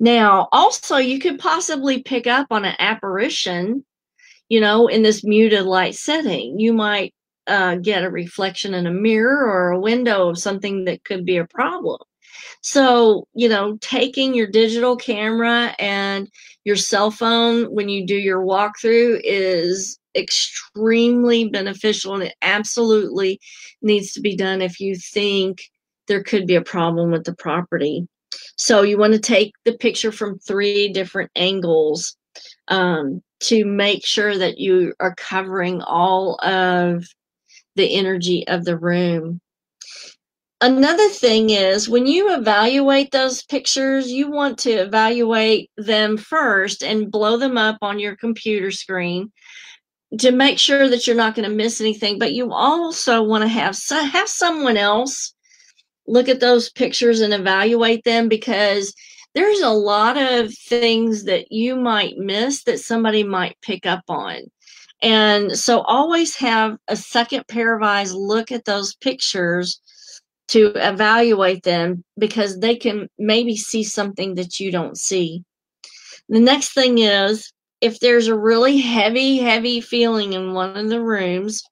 Now, 0.00 0.48
also, 0.50 0.96
you 0.96 1.20
could 1.20 1.38
possibly 1.38 2.02
pick 2.02 2.26
up 2.26 2.48
on 2.50 2.64
an 2.64 2.74
apparition, 2.80 3.84
you 4.48 4.60
know, 4.60 4.88
in 4.88 5.02
this 5.04 5.22
muted 5.22 5.64
light 5.64 5.94
setting. 5.94 6.58
You 6.58 6.72
might 6.72 7.14
uh, 7.46 7.76
get 7.76 8.04
a 8.04 8.10
reflection 8.10 8.74
in 8.74 8.86
a 8.86 8.92
mirror 8.92 9.46
or 9.46 9.70
a 9.70 9.80
window 9.80 10.28
of 10.28 10.38
something 10.38 10.84
that 10.84 11.04
could 11.04 11.24
be 11.24 11.36
a 11.36 11.46
problem. 11.46 11.98
So, 12.60 13.26
you 13.34 13.48
know, 13.48 13.76
taking 13.80 14.34
your 14.34 14.46
digital 14.46 14.96
camera 14.96 15.74
and 15.78 16.28
your 16.64 16.76
cell 16.76 17.10
phone 17.10 17.64
when 17.74 17.88
you 17.88 18.06
do 18.06 18.16
your 18.16 18.44
walkthrough 18.44 19.20
is 19.24 19.98
extremely 20.14 21.48
beneficial 21.48 22.14
and 22.14 22.24
it 22.24 22.34
absolutely 22.42 23.40
needs 23.80 24.12
to 24.12 24.20
be 24.20 24.36
done 24.36 24.62
if 24.62 24.78
you 24.78 24.94
think 24.94 25.62
there 26.06 26.22
could 26.22 26.46
be 26.46 26.54
a 26.54 26.62
problem 26.62 27.10
with 27.10 27.24
the 27.24 27.34
property. 27.34 28.06
So, 28.56 28.82
you 28.82 28.98
want 28.98 29.14
to 29.14 29.18
take 29.18 29.54
the 29.64 29.76
picture 29.76 30.12
from 30.12 30.38
three 30.38 30.88
different 30.88 31.30
angles 31.36 32.16
um, 32.68 33.22
to 33.40 33.64
make 33.64 34.06
sure 34.06 34.38
that 34.38 34.58
you 34.58 34.94
are 35.00 35.14
covering 35.16 35.82
all 35.82 36.38
of 36.44 37.04
the 37.76 37.94
energy 37.94 38.46
of 38.48 38.64
the 38.64 38.76
room. 38.76 39.40
Another 40.60 41.08
thing 41.08 41.50
is 41.50 41.88
when 41.88 42.06
you 42.06 42.32
evaluate 42.32 43.10
those 43.10 43.42
pictures, 43.42 44.12
you 44.12 44.30
want 44.30 44.58
to 44.60 44.70
evaluate 44.70 45.70
them 45.76 46.16
first 46.16 46.84
and 46.84 47.10
blow 47.10 47.36
them 47.36 47.58
up 47.58 47.78
on 47.82 47.98
your 47.98 48.14
computer 48.14 48.70
screen 48.70 49.32
to 50.18 50.30
make 50.30 50.58
sure 50.58 50.88
that 50.88 51.06
you're 51.06 51.16
not 51.16 51.34
going 51.34 51.48
to 51.48 51.54
miss 51.54 51.80
anything. 51.80 52.18
But 52.18 52.34
you 52.34 52.52
also 52.52 53.24
want 53.24 53.42
to 53.42 53.48
have 53.48 53.76
have 53.90 54.28
someone 54.28 54.76
else 54.76 55.34
look 56.06 56.28
at 56.28 56.40
those 56.40 56.70
pictures 56.70 57.20
and 57.20 57.34
evaluate 57.34 58.04
them 58.04 58.28
because 58.28 58.94
there's 59.34 59.60
a 59.60 59.70
lot 59.70 60.16
of 60.16 60.54
things 60.54 61.24
that 61.24 61.50
you 61.50 61.74
might 61.74 62.18
miss 62.18 62.64
that 62.64 62.80
somebody 62.80 63.24
might 63.24 63.56
pick 63.62 63.86
up 63.86 64.04
on. 64.08 64.42
And 65.02 65.58
so 65.58 65.80
always 65.82 66.36
have 66.36 66.78
a 66.86 66.94
second 66.94 67.48
pair 67.48 67.76
of 67.76 67.82
eyes 67.82 68.14
look 68.14 68.52
at 68.52 68.64
those 68.64 68.94
pictures 68.94 69.80
to 70.48 70.72
evaluate 70.76 71.64
them 71.64 72.04
because 72.18 72.60
they 72.60 72.76
can 72.76 73.08
maybe 73.18 73.56
see 73.56 73.82
something 73.82 74.36
that 74.36 74.60
you 74.60 74.70
don't 74.70 74.96
see. 74.96 75.42
The 76.28 76.40
next 76.40 76.72
thing 76.72 76.98
is 76.98 77.52
if 77.80 77.98
there's 77.98 78.28
a 78.28 78.38
really 78.38 78.78
heavy, 78.78 79.38
heavy 79.38 79.80
feeling 79.80 80.34
in 80.34 80.54
one 80.54 80.76
of 80.76 80.88
the 80.88 81.00
rooms, 81.00 81.64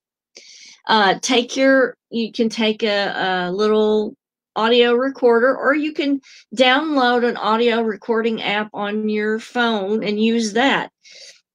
uh, 0.87 1.15
take 1.21 1.55
your, 1.55 1.95
you 2.09 2.33
can 2.33 2.49
take 2.49 2.83
a, 2.83 3.47
a 3.47 3.51
little 3.51 4.13
audio 4.57 4.93
recorder 4.93 5.55
or 5.55 5.73
you 5.73 5.93
can 5.93 6.19
download 6.53 7.25
an 7.25 7.37
audio 7.37 7.81
recording 7.81 8.41
app 8.41 8.69
on 8.73 9.07
your 9.07 9.39
phone 9.39 10.03
and 10.03 10.21
use 10.21 10.51
that 10.51 10.91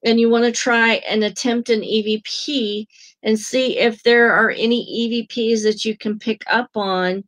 and 0.07 0.21
you 0.21 0.31
want 0.31 0.45
to 0.45 0.53
try 0.53 0.95
and 1.09 1.25
attempt 1.25 1.69
an 1.69 1.81
EVP 1.81 2.87
and 3.25 3.39
see 3.39 3.79
if 3.79 4.03
there 4.05 4.33
are 4.33 4.51
any 4.51 5.27
EVPs 5.29 5.65
that 5.65 5.85
you 5.85 5.99
can 5.99 6.19
pick 6.19 6.43
up 6.47 6.71
on, 6.77 7.25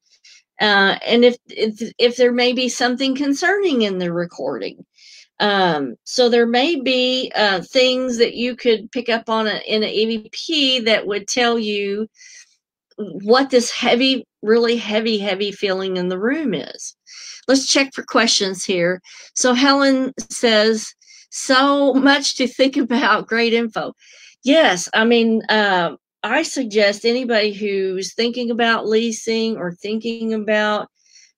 uh, 0.61 0.97
and 1.07 1.25
if, 1.25 1.37
if 1.49 1.93
if 1.99 2.17
there 2.17 2.33
may 2.33 2.53
be 2.53 2.69
something 2.69 3.15
concerning 3.15 3.83
in 3.83 3.99
the 3.99 4.13
recording. 4.13 4.87
Um, 5.41 5.97
so 6.05 6.29
there 6.29 6.47
may 6.47 6.81
be 6.81 7.31
uh, 7.35 7.63
things 7.63 8.17
that 8.19 8.35
you 8.35 8.57
could 8.57 8.91
pick 8.91 9.09
up 9.09 9.29
on 9.29 9.47
a, 9.47 9.61
in 9.67 9.83
an 9.83 9.89
EVP 9.89 10.85
that 10.85 11.07
would 11.07 11.29
tell 11.29 11.59
you 11.59 12.09
what 12.97 13.51
this 13.51 13.71
heavy, 13.71 14.27
really 14.43 14.77
heavy, 14.77 15.19
heavy 15.19 15.53
feeling 15.53 15.97
in 15.97 16.09
the 16.09 16.19
room 16.19 16.55
is. 16.55 16.97
Let's 17.47 17.67
check 17.67 17.95
for 17.95 18.03
questions 18.03 18.65
here. 18.65 19.01
So 19.35 19.55
Helen 19.55 20.13
says, 20.31 20.93
so 21.31 21.95
much 21.95 22.37
to 22.37 22.47
think 22.47 22.77
about, 22.79 23.27
great 23.27 23.53
info. 23.53 23.93
Yes, 24.45 24.89
I 24.95 25.05
mean, 25.05 25.43
uh, 25.49 25.97
I 26.23 26.43
suggest 26.43 27.05
anybody 27.05 27.53
who's 27.53 28.15
thinking 28.15 28.51
about 28.51 28.87
leasing 28.87 29.57
or 29.57 29.73
thinking 29.73 30.35
about 30.35 30.89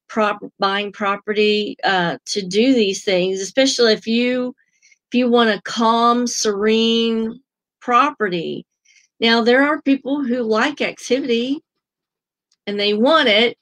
prop 0.08 0.40
buying 0.58 0.92
property 0.92 1.76
uh, 1.84 2.18
to 2.26 2.42
do 2.42 2.74
these 2.74 3.04
things, 3.04 3.40
especially 3.40 3.92
if 3.92 4.06
you 4.06 4.54
if 5.12 5.18
you 5.18 5.28
want 5.28 5.50
a 5.50 5.60
calm, 5.62 6.26
serene 6.26 7.40
property. 7.80 8.66
Now 9.18 9.42
there 9.42 9.64
are 9.64 9.82
people 9.82 10.24
who 10.24 10.42
like 10.42 10.80
activity 10.80 11.62
and 12.66 12.78
they 12.78 12.94
want 12.94 13.28
it, 13.28 13.56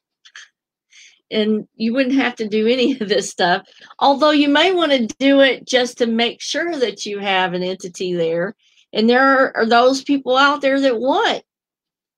and 1.31 1.67
you 1.75 1.93
wouldn't 1.93 2.15
have 2.15 2.35
to 2.37 2.49
do 2.49 2.67
any 2.67 2.99
of 2.99 3.09
this 3.09 3.31
stuff. 3.31 3.67
Although 3.99 4.31
you 4.31 4.49
may 4.49 4.73
want 4.73 4.93
to 4.93 5.07
do 5.19 5.41
it 5.41 5.67
just 5.67 5.99
to 5.99 6.07
make 6.07 6.41
sure 6.41 6.77
that 6.79 7.05
you 7.05 7.19
have 7.19 7.53
an 7.53 7.63
entity 7.63 8.15
there. 8.15 8.55
And 8.93 9.09
there 9.09 9.23
are, 9.23 9.57
are 9.57 9.67
those 9.67 10.03
people 10.03 10.37
out 10.37 10.63
there 10.63 10.81
that 10.81 10.99
want, 10.99 11.43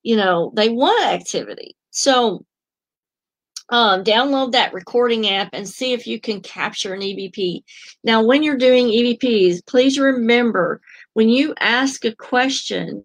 you 0.02 0.16
know, 0.16 0.52
they 0.54 0.68
want 0.68 1.04
activity. 1.06 1.76
So 1.90 2.44
um, 3.70 4.02
download 4.04 4.52
that 4.52 4.74
recording 4.74 5.28
app 5.28 5.50
and 5.52 5.68
see 5.68 5.92
if 5.92 6.06
you 6.06 6.20
can 6.20 6.40
capture 6.40 6.92
an 6.92 7.00
EVP. 7.00 7.62
Now, 8.04 8.22
when 8.22 8.42
you're 8.42 8.56
doing 8.56 8.86
EVPs, 8.86 9.66
please 9.66 9.98
remember 9.98 10.80
when 11.14 11.28
you 11.28 11.54
ask 11.60 12.04
a 12.04 12.14
question, 12.14 13.04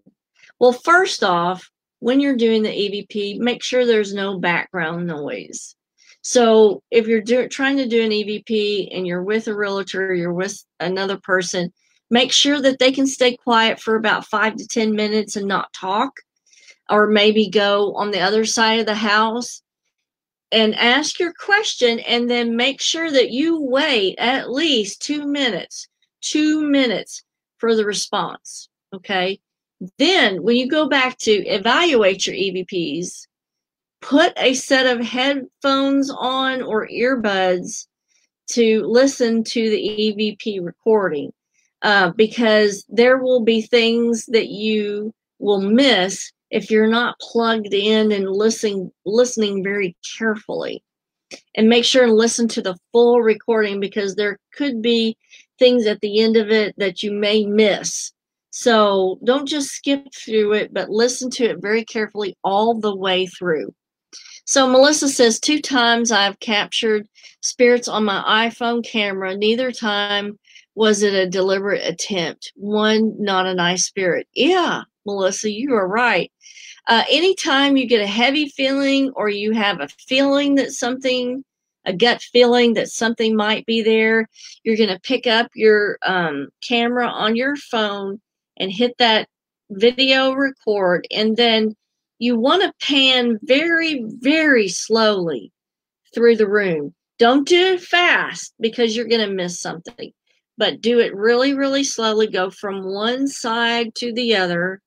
well, 0.58 0.72
first 0.72 1.22
off, 1.22 1.70
when 2.00 2.20
you're 2.20 2.36
doing 2.36 2.62
the 2.62 2.68
EVP, 2.68 3.38
make 3.38 3.62
sure 3.62 3.86
there's 3.86 4.14
no 4.14 4.38
background 4.38 5.06
noise. 5.06 5.76
So 6.28 6.82
if 6.90 7.06
you're 7.06 7.20
do, 7.20 7.46
trying 7.46 7.76
to 7.76 7.86
do 7.86 8.02
an 8.02 8.10
EVP 8.10 8.88
and 8.92 9.06
you're 9.06 9.22
with 9.22 9.46
a 9.46 9.54
realtor, 9.54 10.12
you're 10.12 10.32
with 10.32 10.60
another 10.80 11.18
person, 11.18 11.72
make 12.10 12.32
sure 12.32 12.60
that 12.62 12.80
they 12.80 12.90
can 12.90 13.06
stay 13.06 13.36
quiet 13.36 13.78
for 13.78 13.94
about 13.94 14.26
five 14.26 14.56
to 14.56 14.66
10 14.66 14.90
minutes 14.96 15.36
and 15.36 15.46
not 15.46 15.72
talk, 15.72 16.10
or 16.90 17.06
maybe 17.06 17.48
go 17.48 17.94
on 17.94 18.10
the 18.10 18.18
other 18.18 18.44
side 18.44 18.80
of 18.80 18.86
the 18.86 18.96
house 18.96 19.62
and 20.50 20.74
ask 20.74 21.20
your 21.20 21.32
question 21.32 22.00
and 22.00 22.28
then 22.28 22.56
make 22.56 22.80
sure 22.80 23.08
that 23.08 23.30
you 23.30 23.60
wait 23.60 24.16
at 24.18 24.50
least 24.50 25.02
two 25.02 25.28
minutes, 25.28 25.86
two 26.22 26.60
minutes 26.60 27.22
for 27.58 27.76
the 27.76 27.84
response. 27.84 28.68
Okay. 28.92 29.38
Then 29.96 30.42
when 30.42 30.56
you 30.56 30.68
go 30.68 30.88
back 30.88 31.18
to 31.18 31.30
evaluate 31.30 32.26
your 32.26 32.34
EVPs, 32.34 33.25
put 34.06 34.32
a 34.36 34.54
set 34.54 34.86
of 34.86 35.04
headphones 35.04 36.12
on 36.16 36.62
or 36.62 36.86
earbuds 36.86 37.86
to 38.48 38.84
listen 38.84 39.42
to 39.42 39.68
the 39.68 40.36
EVP 40.38 40.64
recording 40.64 41.32
uh, 41.82 42.12
because 42.16 42.84
there 42.88 43.18
will 43.18 43.42
be 43.42 43.62
things 43.62 44.24
that 44.26 44.46
you 44.46 45.12
will 45.40 45.60
miss 45.60 46.30
if 46.52 46.70
you're 46.70 46.86
not 46.86 47.18
plugged 47.18 47.74
in 47.74 48.12
and 48.12 48.30
listening 48.30 48.92
listening 49.04 49.64
very 49.64 49.96
carefully. 50.16 50.84
And 51.56 51.68
make 51.68 51.84
sure 51.84 52.04
and 52.04 52.12
listen 52.12 52.46
to 52.48 52.62
the 52.62 52.78
full 52.92 53.20
recording 53.20 53.80
because 53.80 54.14
there 54.14 54.38
could 54.54 54.80
be 54.80 55.16
things 55.58 55.84
at 55.86 56.00
the 56.00 56.20
end 56.20 56.36
of 56.36 56.50
it 56.50 56.76
that 56.78 57.02
you 57.02 57.10
may 57.10 57.44
miss. 57.44 58.12
So 58.50 59.18
don't 59.24 59.48
just 59.48 59.70
skip 59.70 60.06
through 60.14 60.52
it 60.52 60.72
but 60.72 60.90
listen 60.90 61.28
to 61.30 61.44
it 61.46 61.60
very 61.60 61.84
carefully 61.84 62.36
all 62.44 62.78
the 62.78 62.94
way 62.94 63.26
through 63.26 63.74
so 64.46 64.66
melissa 64.66 65.08
says 65.08 65.38
two 65.38 65.60
times 65.60 66.10
i've 66.10 66.40
captured 66.40 67.06
spirits 67.46 67.86
on 67.86 68.04
my 68.04 68.48
iphone 68.48 68.84
camera. 68.84 69.36
Neither 69.36 69.70
time 69.70 70.38
was 70.74 71.02
it 71.02 71.14
a 71.14 71.30
deliberate 71.30 71.86
attempt. 71.86 72.52
One 72.56 73.14
not 73.22 73.46
a 73.46 73.54
nice 73.54 73.84
spirit. 73.84 74.26
Yeah 74.34 74.82
melissa 75.06 75.50
you 75.50 75.74
are 75.74 75.88
right. 75.88 76.30
Uh, 76.88 77.04
anytime 77.10 77.76
you 77.76 77.86
get 77.86 78.00
a 78.00 78.06
heavy 78.06 78.48
feeling 78.48 79.10
or 79.16 79.28
you 79.28 79.52
have 79.52 79.80
a 79.80 79.88
feeling 79.88 80.56
that 80.56 80.72
something, 80.72 81.44
a 81.84 81.92
gut 81.92 82.20
feeling 82.20 82.74
that 82.74 82.88
something 82.88 83.34
might 83.34 83.64
be 83.66 83.82
there, 83.82 84.28
you're 84.62 84.76
going 84.76 84.88
to 84.88 85.00
pick 85.00 85.26
up 85.26 85.48
your 85.54 85.98
um, 86.02 86.48
camera 86.60 87.06
on 87.06 87.34
your 87.34 87.56
phone 87.56 88.20
and 88.58 88.70
hit 88.70 88.96
that 88.98 89.28
video 89.70 90.32
record. 90.32 91.06
And 91.10 91.36
then 91.36 91.74
you 92.18 92.38
want 92.38 92.62
to 92.62 92.86
pan 92.86 93.38
very, 93.42 94.04
very 94.04 94.68
slowly 94.68 95.52
through 96.14 96.36
the 96.36 96.48
room. 96.48 96.94
Don't 97.18 97.48
do 97.48 97.74
it 97.74 97.80
fast 97.80 98.54
because 98.60 98.94
you're 98.94 99.08
going 99.08 99.26
to 99.26 99.34
miss 99.34 99.60
something, 99.60 100.12
but 100.58 100.80
do 100.80 100.98
it 101.00 101.14
really, 101.14 101.54
really 101.54 101.84
slowly. 101.84 102.26
Go 102.26 102.50
from 102.50 102.84
one 102.84 103.26
side 103.26 103.94
to 103.96 104.12
the 104.12 104.36
other 104.36 104.80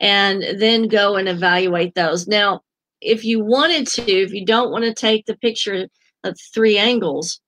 and 0.00 0.42
then 0.58 0.88
go 0.88 1.16
and 1.16 1.28
evaluate 1.28 1.94
those. 1.94 2.26
Now, 2.26 2.62
if 3.00 3.24
you 3.24 3.42
wanted 3.44 3.86
to, 3.88 4.10
if 4.10 4.32
you 4.32 4.44
don't 4.44 4.70
want 4.70 4.84
to 4.84 4.94
take 4.94 5.26
the 5.26 5.36
picture 5.36 5.88
of 6.24 6.38
three 6.54 6.78
angles, 6.78 7.40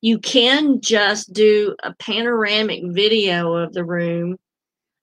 you 0.00 0.18
can 0.18 0.80
just 0.80 1.32
do 1.32 1.76
a 1.82 1.94
panoramic 1.94 2.82
video 2.86 3.54
of 3.54 3.72
the 3.72 3.84
room, 3.84 4.36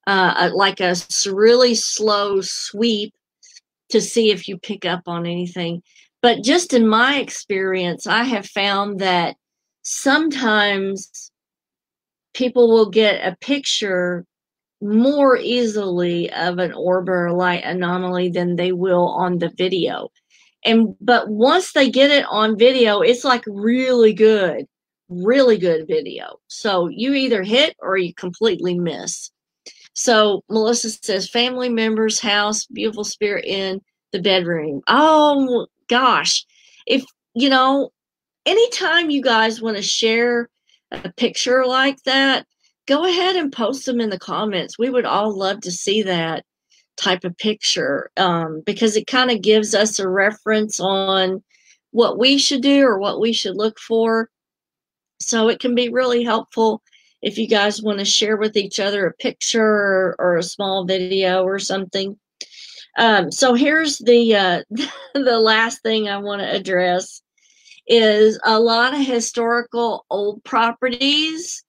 uh, 0.08 0.50
like 0.54 0.80
a 0.80 0.96
really 1.28 1.76
slow 1.76 2.42
sweep 2.42 3.14
to 3.90 4.02
see 4.02 4.32
if 4.32 4.48
you 4.48 4.58
pick 4.58 4.86
up 4.86 5.04
on 5.08 5.26
anything. 5.26 5.82
But 6.22 6.44
just 6.44 6.74
in 6.74 6.88
my 6.88 7.18
experience, 7.18 8.08
I 8.08 8.24
have 8.24 8.46
found 8.46 9.00
that 9.00 9.36
sometimes 9.84 11.32
people 12.34 12.70
will 12.70 12.90
get 12.90 13.26
a 13.26 13.38
picture 13.38 14.26
more 14.82 15.38
easily 15.38 16.32
of 16.32 16.58
an 16.58 16.74
orb 16.74 17.10
or 17.10 17.32
light 17.32 17.64
anomaly 17.64 18.30
than 18.30 18.56
they 18.56 18.72
will 18.72 19.08
on 19.10 19.38
the 19.38 19.52
video. 19.58 20.10
And 20.66 20.96
but 21.02 21.30
once 21.30 21.72
they 21.72 21.90
get 21.90 22.12
it 22.12 22.26
on 22.30 22.58
video, 22.58 23.02
it's 23.02 23.24
like 23.24 23.44
really 23.48 24.14
good, 24.14 24.66
really 25.10 25.58
good 25.58 25.88
video. 25.88 26.40
So 26.48 26.88
you 26.88 27.14
either 27.14 27.44
hit 27.44 27.76
or 27.80 27.98
you 27.98 28.14
completely 28.14 28.78
miss. 28.78 29.32
So 30.00 30.46
Melissa 30.48 30.92
says, 30.92 31.30
family 31.30 31.68
members' 31.68 32.22
house, 32.22 32.66
beautiful 32.68 33.04
spirit 33.04 33.44
in 33.44 33.82
the 34.14 34.22
bedroom. 34.22 34.82
Oh 34.88 35.68
gosh. 35.90 36.46
If 36.88 37.04
you 37.34 37.50
know, 37.50 37.90
anytime 38.46 39.10
you 39.10 39.22
guys 39.22 39.62
want 39.62 39.76
to 39.76 39.84
share 39.84 40.48
a 40.92 41.12
picture 41.12 41.66
like 41.66 42.02
that, 42.04 42.48
go 42.88 43.04
ahead 43.04 43.36
and 43.36 43.52
post 43.52 43.86
them 43.86 44.00
in 44.00 44.10
the 44.10 44.18
comments. 44.18 44.80
We 44.80 44.90
would 44.90 45.04
all 45.04 45.38
love 45.38 45.60
to 45.62 45.72
see 45.72 46.02
that 46.04 46.46
type 46.96 47.26
of 47.26 47.38
picture 47.38 48.10
um, 48.16 48.64
because 48.66 48.96
it 48.96 49.06
kind 49.06 49.30
of 49.30 49.42
gives 49.42 49.76
us 49.76 50.00
a 50.00 50.08
reference 50.08 50.80
on 50.80 51.44
what 51.92 52.18
we 52.18 52.38
should 52.38 52.62
do 52.62 52.86
or 52.86 53.00
what 53.00 53.20
we 53.20 53.34
should 53.34 53.58
look 53.58 53.78
for. 53.78 54.30
So 55.20 55.50
it 55.50 55.60
can 55.60 55.76
be 55.76 55.90
really 55.90 56.24
helpful 56.24 56.82
if 57.22 57.38
you 57.38 57.48
guys 57.48 57.82
want 57.82 58.00
to 58.00 58.06
share 58.06 58.38
with 58.38 58.56
each 58.56 58.80
other 58.80 59.06
a 59.06 59.14
picture 59.14 59.64
or, 59.64 60.16
or 60.20 60.38
a 60.38 60.44
small 60.44 60.86
video 60.86 61.44
or 61.44 61.60
something. 61.60 62.18
Um, 62.98 63.32
so 63.32 63.54
here's 63.54 63.98
the 64.00 64.36
uh, 64.36 64.64
the 65.14 65.40
last 65.40 65.82
thing 65.82 66.10
I 66.10 66.18
want 66.18 66.42
to 66.42 66.56
address 66.56 67.22
is 67.88 68.40
a 68.44 68.60
lot 68.60 68.94
of 68.94 69.06
historical 69.06 70.06
old 70.10 70.44
properties 70.44 71.64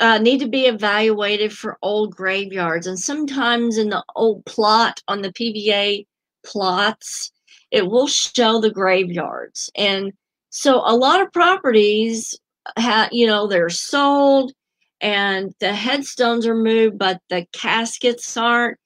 uh, 0.00 0.18
need 0.18 0.40
to 0.40 0.48
be 0.48 0.66
evaluated 0.66 1.52
for 1.52 1.78
old 1.80 2.16
graveyards. 2.16 2.88
And 2.88 2.98
sometimes 2.98 3.78
in 3.78 3.90
the 3.90 4.04
old 4.16 4.44
plot 4.46 5.00
on 5.06 5.22
the 5.22 5.32
PVA 5.32 6.06
plots, 6.44 7.30
it 7.70 7.86
will 7.86 8.08
show 8.08 8.60
the 8.60 8.70
graveyards. 8.70 9.70
And 9.76 10.12
so 10.50 10.82
a 10.84 10.96
lot 10.96 11.20
of 11.20 11.32
properties, 11.32 12.38
have, 12.76 13.08
you 13.12 13.26
know, 13.26 13.46
they're 13.46 13.70
sold 13.70 14.52
and 15.00 15.52
the 15.60 15.74
headstones 15.74 16.46
are 16.46 16.54
moved, 16.54 16.98
but 16.98 17.20
the 17.28 17.46
caskets 17.52 18.36
aren't. 18.36 18.78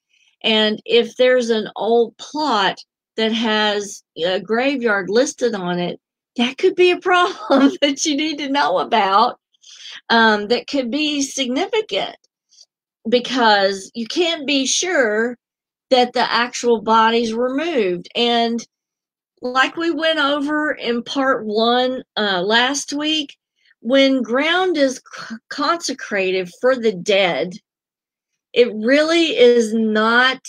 And 0.43 0.81
if 0.85 1.17
there's 1.17 1.51
an 1.51 1.69
old 1.77 2.17
plot 2.19 2.79
that 3.17 3.33
has 3.33 4.03
a 4.17 4.41
graveyard 4.41 5.11
listed 5.11 5.55
on 5.55 5.79
it, 5.79 6.01
that 6.37 6.59
could 6.59 6.75
be 6.75 6.91
a 6.91 7.01
problem 7.01 7.73
that 7.81 8.05
you 8.05 8.17
need 8.17 8.39
to 8.39 8.49
know 8.49 8.79
about 8.79 9.39
um, 10.09 10.49
that 10.49 10.67
could 10.67 10.91
be 10.91 11.23
significant 11.23 12.17
because 13.09 13.91
you 13.95 14.07
can't 14.07 14.47
be 14.47 14.67
sure 14.67 15.37
that 15.91 16.13
the 16.13 16.33
actual 16.33 16.81
body's 16.83 17.33
removed. 17.33 18.09
And 18.15 18.65
like 19.43 19.77
we 19.77 19.91
went 19.91 20.19
over 20.19 20.73
in 20.73 21.03
part 21.03 21.47
one 21.47 22.03
uh, 22.17 22.43
last 22.43 22.93
week, 22.93 23.37
when 23.87 24.21
ground 24.21 24.77
is 24.77 25.01
consecrated 25.49 26.51
for 26.61 26.75
the 26.75 26.91
dead, 26.91 27.53
it 28.53 28.75
really 28.75 29.37
is 29.37 29.73
not 29.73 30.41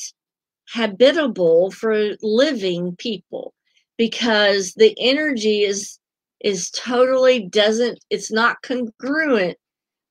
habitable 0.69 1.69
for 1.69 2.15
living 2.23 2.95
people 2.95 3.53
because 3.95 4.73
the 4.73 4.95
energy 4.99 5.61
is 5.61 5.99
is 6.39 6.71
totally 6.71 7.47
doesn't 7.47 8.03
it's 8.09 8.31
not 8.31 8.57
congruent 8.63 9.55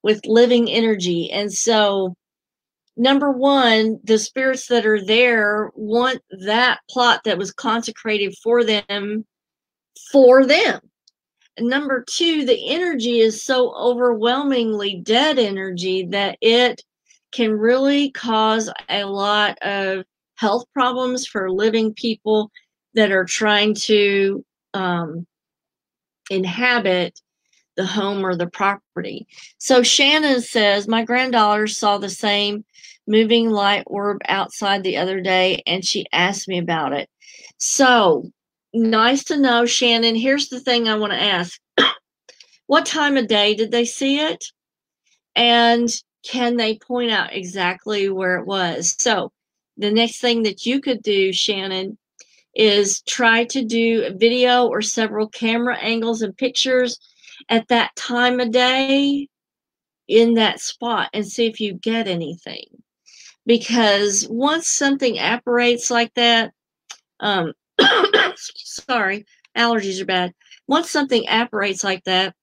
with 0.05 0.25
living 0.27 0.71
energy. 0.71 1.29
And 1.33 1.53
so 1.53 2.15
number 2.97 3.33
one 3.33 3.99
the 4.05 4.19
spirits 4.19 4.69
that 4.69 4.87
are 4.87 5.05
there 5.05 5.73
want 5.75 6.23
that 6.31 6.79
plot 6.89 7.23
that 7.25 7.39
was 7.39 7.53
consecrated 7.53 8.37
for 8.41 8.63
them 8.63 9.27
for 10.13 10.47
them 10.47 10.79
number 11.59 12.05
two 12.09 12.45
the 12.45 12.69
energy 12.69 13.21
is 13.21 13.43
so 13.43 13.75
overwhelmingly 13.75 15.01
dead 15.03 15.39
energy 15.39 16.07
that 16.07 16.37
it 16.41 16.83
can 17.33 17.53
really 17.53 18.11
cause 18.11 18.71
a 18.89 19.05
lot 19.05 19.59
of 19.63 20.05
health 20.37 20.65
problems 20.73 21.27
for 21.27 21.51
living 21.51 21.93
people 21.95 22.51
that 22.95 23.11
are 23.11 23.25
trying 23.25 23.75
to 23.75 24.45
um, 24.75 25.27
inhabit 26.31 27.21
the 27.77 27.85
home 27.85 28.25
or 28.25 28.35
the 28.35 28.47
property. 28.47 29.27
So 29.59 29.83
Shannon 29.83 30.41
says, 30.41 30.89
My 30.89 31.05
granddaughter 31.05 31.67
saw 31.67 31.99
the 31.99 32.09
same 32.09 32.65
moving 33.07 33.51
light 33.51 33.85
orb 33.87 34.19
outside 34.29 34.83
the 34.83 34.97
other 34.97 35.21
day 35.21 35.63
and 35.67 35.85
she 35.85 36.07
asked 36.13 36.49
me 36.49 36.59
about 36.59 36.93
it. 36.93 37.09
So 37.59 38.31
nice 38.77 39.25
to 39.25 39.37
know, 39.37 39.67
Shannon. 39.67 40.15
Here's 40.15 40.49
the 40.49 40.61
thing 40.61 40.89
I 40.89 40.97
want 40.97 41.13
to 41.13 41.23
ask 41.23 41.61
What 42.67 42.87
time 42.87 43.17
of 43.17 43.29
day 43.29 43.55
did 43.55 43.71
they 43.71 43.85
see 43.85 44.19
it? 44.19 44.45
And 45.35 45.89
can 46.25 46.57
they 46.57 46.79
point 46.79 47.11
out 47.11 47.35
exactly 47.35 48.09
where 48.09 48.37
it 48.37 48.47
was? 48.47 48.97
So 48.99 49.33
the 49.77 49.91
next 49.91 50.21
thing 50.21 50.43
that 50.43 50.67
you 50.67 50.81
could 50.81 51.03
do, 51.03 51.33
Shannon, 51.33 51.99
is 52.55 53.03
try 53.03 53.45
to 53.45 53.65
do 53.65 54.05
a 54.05 54.17
video 54.17 54.67
or 54.67 54.81
several 54.83 55.29
camera 55.29 55.77
angles 55.77 56.23
and 56.23 56.37
pictures 56.37 56.99
at 57.49 57.69
that 57.69 57.95
time 57.97 58.41
of 58.41 58.51
day 58.51 59.29
in 60.09 60.35
that 60.35 60.61
spot 60.61 61.11
and 61.13 61.27
see 61.27 61.47
if 61.47 61.61
you 61.61 61.75
get 61.75 62.09
anything. 62.09 62.65
Because 63.45 64.27
once 64.29 64.69
something 64.69 65.19
apparates 65.19 65.91
like 65.91 66.13
that, 66.15 66.53
um, 67.21 67.53
sorry, 68.37 69.27
allergies 69.57 70.01
are 70.01 70.07
bad. 70.07 70.33
Once 70.67 70.91
something 70.91 71.27
apparates 71.29 71.85
like 71.85 72.03
that, 72.05 72.35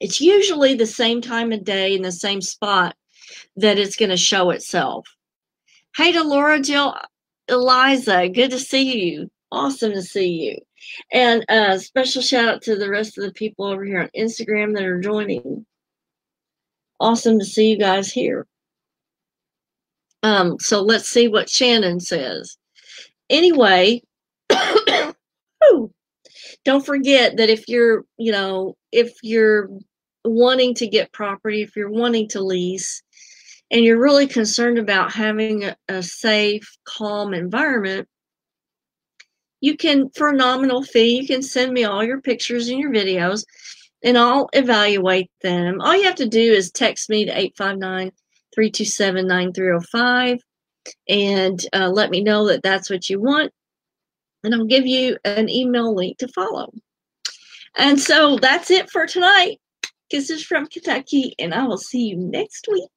it's 0.00 0.20
usually 0.20 0.74
the 0.74 0.86
same 0.86 1.20
time 1.20 1.52
of 1.52 1.64
day 1.64 1.94
in 1.94 2.02
the 2.02 2.12
same 2.12 2.40
spot 2.40 2.96
that 3.56 3.78
it's 3.78 3.96
going 3.96 4.10
to 4.10 4.16
show 4.16 4.50
itself. 4.50 5.06
Hey 5.96 6.12
to 6.12 6.22
Laura 6.22 6.60
Jill 6.60 6.96
Eliza, 7.48 8.28
good 8.28 8.50
to 8.52 8.58
see 8.58 9.04
you. 9.04 9.30
Awesome 9.52 9.92
to 9.92 10.02
see 10.02 10.28
you. 10.28 10.58
And 11.12 11.44
a 11.48 11.78
special 11.78 12.22
shout 12.22 12.48
out 12.48 12.62
to 12.62 12.76
the 12.76 12.88
rest 12.88 13.18
of 13.18 13.24
the 13.24 13.32
people 13.32 13.66
over 13.66 13.84
here 13.84 14.00
on 14.00 14.08
Instagram 14.16 14.74
that 14.74 14.84
are 14.84 15.00
joining. 15.00 15.66
Awesome 17.00 17.38
to 17.38 17.44
see 17.44 17.70
you 17.70 17.78
guys 17.78 18.12
here. 18.12 18.46
Um, 20.22 20.58
so 20.60 20.82
let's 20.82 21.08
see 21.08 21.28
what 21.28 21.48
Shannon 21.48 21.98
says. 21.98 22.56
Anyway, 23.28 24.02
don't 26.64 26.86
forget 26.86 27.36
that 27.36 27.50
if 27.50 27.68
you're, 27.68 28.04
you 28.18 28.32
know, 28.32 28.76
if 28.92 29.14
you're 29.22 29.70
wanting 30.24 30.74
to 30.74 30.86
get 30.86 31.12
property, 31.12 31.62
if 31.62 31.76
you're 31.76 31.90
wanting 31.90 32.28
to 32.28 32.40
lease, 32.40 33.02
and 33.70 33.84
you're 33.84 34.00
really 34.00 34.26
concerned 34.26 34.78
about 34.78 35.12
having 35.12 35.64
a, 35.64 35.76
a 35.88 36.02
safe, 36.02 36.76
calm 36.84 37.34
environment, 37.34 38.08
you 39.60 39.76
can, 39.76 40.10
for 40.16 40.30
a 40.30 40.36
nominal 40.36 40.82
fee, 40.82 41.20
you 41.20 41.26
can 41.26 41.42
send 41.42 41.72
me 41.72 41.84
all 41.84 42.02
your 42.02 42.20
pictures 42.20 42.68
and 42.68 42.80
your 42.80 42.90
videos 42.90 43.44
and 44.02 44.16
I'll 44.16 44.48
evaluate 44.52 45.30
them. 45.42 45.80
All 45.80 45.94
you 45.94 46.04
have 46.04 46.14
to 46.16 46.28
do 46.28 46.40
is 46.40 46.70
text 46.70 47.10
me 47.10 47.26
to 47.26 47.30
859 47.30 48.10
327 48.54 49.26
9305 49.26 50.38
and 51.08 51.60
uh, 51.72 51.90
let 51.90 52.10
me 52.10 52.22
know 52.22 52.46
that 52.48 52.62
that's 52.62 52.88
what 52.90 53.08
you 53.10 53.20
want. 53.20 53.52
And 54.42 54.54
I'll 54.54 54.64
give 54.64 54.86
you 54.86 55.18
an 55.24 55.48
email 55.48 55.94
link 55.94 56.18
to 56.18 56.28
follow. 56.28 56.72
And 57.76 58.00
so 58.00 58.36
that's 58.36 58.70
it 58.70 58.90
for 58.90 59.06
tonight. 59.06 59.60
Kisses 60.10 60.44
from 60.44 60.66
Kentucky, 60.66 61.34
and 61.38 61.54
I 61.54 61.64
will 61.64 61.78
see 61.78 62.08
you 62.08 62.16
next 62.16 62.66
week. 62.70 62.90